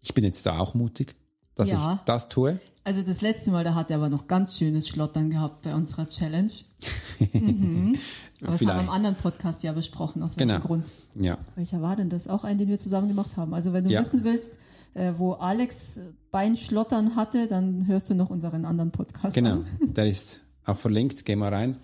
ich 0.00 0.14
bin 0.14 0.24
jetzt 0.24 0.44
da 0.46 0.58
auch 0.58 0.74
mutig, 0.74 1.14
dass 1.54 1.70
ja. 1.70 1.94
ich 1.94 2.00
das 2.06 2.28
tue. 2.28 2.60
Also 2.82 3.02
das 3.02 3.22
letzte 3.22 3.50
Mal, 3.50 3.64
da 3.64 3.74
hat 3.74 3.90
er 3.90 3.96
aber 3.96 4.10
noch 4.10 4.26
ganz 4.26 4.58
schönes 4.58 4.88
Schlottern 4.88 5.30
gehabt 5.30 5.62
bei 5.62 5.74
unserer 5.74 6.06
Challenge. 6.06 6.50
mhm. 7.32 7.96
Aber 8.42 8.52
das 8.52 8.60
haben 8.60 8.76
wir 8.76 8.80
im 8.80 8.90
anderen 8.90 9.16
Podcast 9.16 9.62
ja 9.62 9.72
besprochen, 9.72 10.22
aus 10.22 10.36
welchem 10.36 10.48
genau. 10.48 10.60
Grund. 10.60 10.92
Ja. 11.14 11.38
Welcher 11.54 11.80
war 11.80 11.96
denn 11.96 12.10
das? 12.10 12.28
Auch 12.28 12.44
ein, 12.44 12.58
den 12.58 12.68
wir 12.68 12.78
zusammen 12.78 13.08
gemacht 13.08 13.38
haben. 13.38 13.54
Also 13.54 13.72
wenn 13.72 13.84
du 13.84 13.90
ja. 13.90 14.00
wissen 14.00 14.22
willst, 14.24 14.58
äh, 14.92 15.12
wo 15.16 15.32
Alex 15.32 15.98
Beinschlottern 16.30 17.16
hatte, 17.16 17.46
dann 17.46 17.86
hörst 17.86 18.10
du 18.10 18.14
noch 18.14 18.28
unseren 18.28 18.66
anderen 18.66 18.90
Podcast 18.90 19.34
Genau, 19.34 19.52
an. 19.52 19.66
der 19.80 20.06
ist 20.06 20.40
auch 20.66 20.76
verlinkt, 20.76 21.24
geh 21.24 21.36
mal 21.36 21.54
rein. 21.54 21.78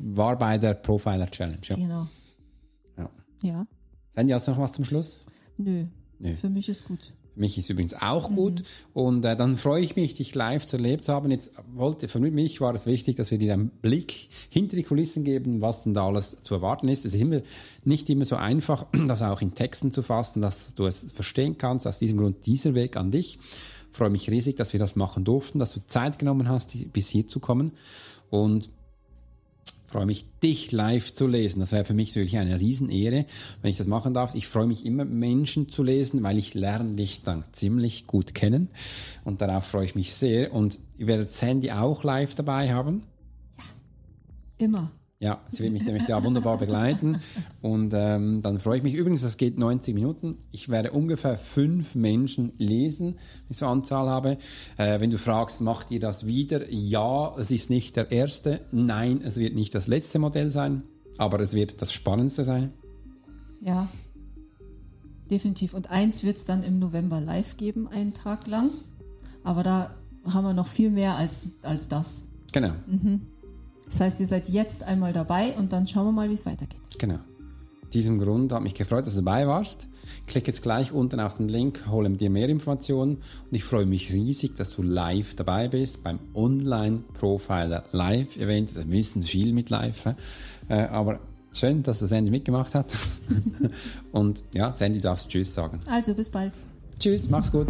War 0.00 0.36
bei 0.36 0.58
der 0.58 0.74
Profiler 0.74 1.30
Challenge. 1.30 1.60
Ja. 1.64 1.76
Genau. 1.76 2.08
Ja. 3.42 3.66
Seien 4.14 4.28
die 4.28 4.34
jetzt 4.34 4.48
noch 4.48 4.58
was 4.58 4.72
zum 4.72 4.84
Schluss? 4.84 5.18
Nö. 5.56 5.86
Nö. 6.18 6.34
Für 6.34 6.48
mich 6.48 6.68
ist 6.68 6.84
gut. 6.84 7.14
Für 7.34 7.40
mich 7.40 7.56
ist 7.58 7.70
übrigens 7.70 7.94
auch 7.94 8.30
mhm. 8.30 8.34
gut. 8.34 8.62
Und 8.92 9.24
äh, 9.24 9.36
dann 9.36 9.56
freue 9.56 9.82
ich 9.82 9.96
mich, 9.96 10.14
dich 10.14 10.34
live 10.34 10.66
zu 10.66 10.76
erlebt 10.76 11.04
zu 11.04 11.12
haben. 11.12 11.30
Jetzt 11.30 11.52
wollte, 11.74 12.08
für 12.08 12.20
mich 12.20 12.60
war 12.60 12.74
es 12.74 12.86
wichtig, 12.86 13.16
dass 13.16 13.30
wir 13.30 13.38
dir 13.38 13.54
einen 13.54 13.70
Blick 13.70 14.28
hinter 14.50 14.76
die 14.76 14.82
Kulissen 14.82 15.24
geben, 15.24 15.60
was 15.60 15.84
denn 15.84 15.94
da 15.94 16.06
alles 16.06 16.36
zu 16.42 16.54
erwarten 16.54 16.88
ist. 16.88 17.04
Es 17.04 17.14
ist 17.14 17.20
immer, 17.20 17.40
nicht 17.84 18.08
immer 18.10 18.24
so 18.24 18.36
einfach, 18.36 18.86
das 19.08 19.22
auch 19.22 19.40
in 19.40 19.54
Texten 19.54 19.92
zu 19.92 20.02
fassen, 20.02 20.42
dass 20.42 20.74
du 20.74 20.86
es 20.86 21.12
verstehen 21.12 21.58
kannst. 21.58 21.86
Aus 21.86 21.98
diesem 21.98 22.18
Grund 22.18 22.46
dieser 22.46 22.74
Weg 22.74 22.96
an 22.96 23.10
dich. 23.10 23.38
Ich 23.90 23.96
freue 23.96 24.10
mich 24.10 24.30
riesig, 24.30 24.56
dass 24.56 24.72
wir 24.72 24.80
das 24.80 24.96
machen 24.96 25.24
durften, 25.24 25.58
dass 25.58 25.72
du 25.72 25.80
Zeit 25.86 26.18
genommen 26.18 26.48
hast, 26.48 26.76
bis 26.92 27.08
hier 27.08 27.26
zu 27.26 27.40
kommen. 27.40 27.72
Und 28.30 28.70
freue 29.92 30.06
mich, 30.06 30.24
dich 30.42 30.72
live 30.72 31.12
zu 31.12 31.26
lesen. 31.26 31.60
Das 31.60 31.72
wäre 31.72 31.84
für 31.84 31.94
mich 31.94 32.08
natürlich 32.08 32.38
eine 32.38 32.58
Riesenehre, 32.58 33.26
wenn 33.60 33.70
ich 33.70 33.76
das 33.76 33.86
machen 33.86 34.14
darf. 34.14 34.34
Ich 34.34 34.48
freue 34.48 34.66
mich 34.66 34.86
immer, 34.86 35.04
Menschen 35.04 35.68
zu 35.68 35.82
lesen, 35.82 36.22
weil 36.22 36.38
ich 36.38 36.54
lerne 36.54 36.94
dich 36.94 37.22
dann 37.22 37.44
ziemlich 37.52 38.06
gut 38.06 38.34
kennen. 38.34 38.70
Und 39.24 39.42
darauf 39.42 39.66
freue 39.66 39.84
ich 39.84 39.94
mich 39.94 40.14
sehr. 40.14 40.52
Und 40.52 40.78
ihr 40.96 41.06
werdet 41.06 41.30
Sandy 41.30 41.70
auch 41.72 42.04
live 42.04 42.34
dabei 42.34 42.72
haben. 42.72 43.02
Ja, 43.58 43.64
immer. 44.64 44.90
Ja, 45.22 45.40
sie 45.48 45.62
wird 45.62 45.72
mich 45.72 45.84
nämlich 45.84 46.04
da 46.06 46.24
wunderbar 46.24 46.58
begleiten. 46.58 47.20
Und 47.60 47.94
ähm, 47.94 48.42
dann 48.42 48.58
freue 48.58 48.78
ich 48.78 48.82
mich. 48.82 48.94
Übrigens, 48.94 49.22
das 49.22 49.36
geht 49.36 49.56
90 49.56 49.94
Minuten. 49.94 50.38
Ich 50.50 50.68
werde 50.68 50.90
ungefähr 50.90 51.36
fünf 51.36 51.94
Menschen 51.94 52.50
lesen, 52.58 53.14
wenn 53.14 53.50
ich 53.50 53.58
so 53.58 53.66
Anzahl 53.66 54.08
habe. 54.08 54.36
Äh, 54.78 54.98
wenn 54.98 55.10
du 55.10 55.18
fragst, 55.18 55.60
macht 55.60 55.92
ihr 55.92 56.00
das 56.00 56.26
wieder? 56.26 56.68
Ja, 56.72 57.36
es 57.38 57.52
ist 57.52 57.70
nicht 57.70 57.94
der 57.94 58.10
erste. 58.10 58.62
Nein, 58.72 59.20
es 59.22 59.36
wird 59.36 59.54
nicht 59.54 59.76
das 59.76 59.86
letzte 59.86 60.18
Modell 60.18 60.50
sein. 60.50 60.82
Aber 61.18 61.38
es 61.38 61.54
wird 61.54 61.80
das 61.80 61.92
Spannendste 61.92 62.42
sein. 62.42 62.72
Ja, 63.60 63.86
definitiv. 65.30 65.72
Und 65.72 65.88
eins 65.88 66.24
wird 66.24 66.38
es 66.38 66.46
dann 66.46 66.64
im 66.64 66.80
November 66.80 67.20
live 67.20 67.56
geben, 67.56 67.86
einen 67.86 68.12
Tag 68.12 68.48
lang. 68.48 68.72
Aber 69.44 69.62
da 69.62 69.94
haben 70.24 70.44
wir 70.44 70.52
noch 70.52 70.66
viel 70.66 70.90
mehr 70.90 71.14
als, 71.14 71.42
als 71.62 71.86
das. 71.86 72.26
Genau. 72.50 72.72
Mhm. 72.88 73.20
Das 73.92 74.00
heißt, 74.00 74.20
ihr 74.20 74.26
seid 74.26 74.48
jetzt 74.48 74.84
einmal 74.84 75.12
dabei 75.12 75.52
und 75.52 75.74
dann 75.74 75.86
schauen 75.86 76.06
wir 76.06 76.12
mal, 76.12 76.30
wie 76.30 76.34
es 76.34 76.46
weitergeht. 76.46 76.80
Genau. 76.98 77.18
Diesem 77.92 78.18
Grund 78.18 78.50
hat 78.50 78.62
mich 78.62 78.72
gefreut, 78.72 79.06
dass 79.06 79.14
du 79.14 79.20
dabei 79.20 79.46
warst. 79.46 79.86
Klick 80.26 80.46
jetzt 80.46 80.62
gleich 80.62 80.92
unten 80.92 81.20
auf 81.20 81.34
den 81.34 81.48
Link, 81.48 81.82
hole 81.90 82.08
dir 82.08 82.30
mehr 82.30 82.48
Informationen 82.48 83.16
und 83.16 83.54
ich 83.54 83.64
freue 83.64 83.84
mich 83.84 84.10
riesig, 84.10 84.56
dass 84.56 84.74
du 84.74 84.82
live 84.82 85.34
dabei 85.34 85.68
bist 85.68 86.02
beim 86.02 86.20
Online 86.34 87.02
Profiler 87.12 87.84
Live 87.92 88.38
Event. 88.38 88.74
Da 88.74 88.88
wissen 88.90 89.22
viel 89.22 89.52
mit 89.52 89.68
Live, 89.68 90.06
äh, 90.70 90.74
aber 90.74 91.20
schön, 91.52 91.82
dass 91.82 91.98
der 91.98 92.08
Sandy 92.08 92.30
mitgemacht 92.30 92.74
hat. 92.74 92.86
und 94.12 94.42
ja, 94.54 94.72
Sandy 94.72 95.00
darfst 95.00 95.28
Tschüss 95.28 95.52
sagen. 95.52 95.80
Also 95.86 96.14
bis 96.14 96.30
bald. 96.30 96.54
Tschüss, 96.98 97.28
mach's 97.28 97.52
gut. 97.52 97.68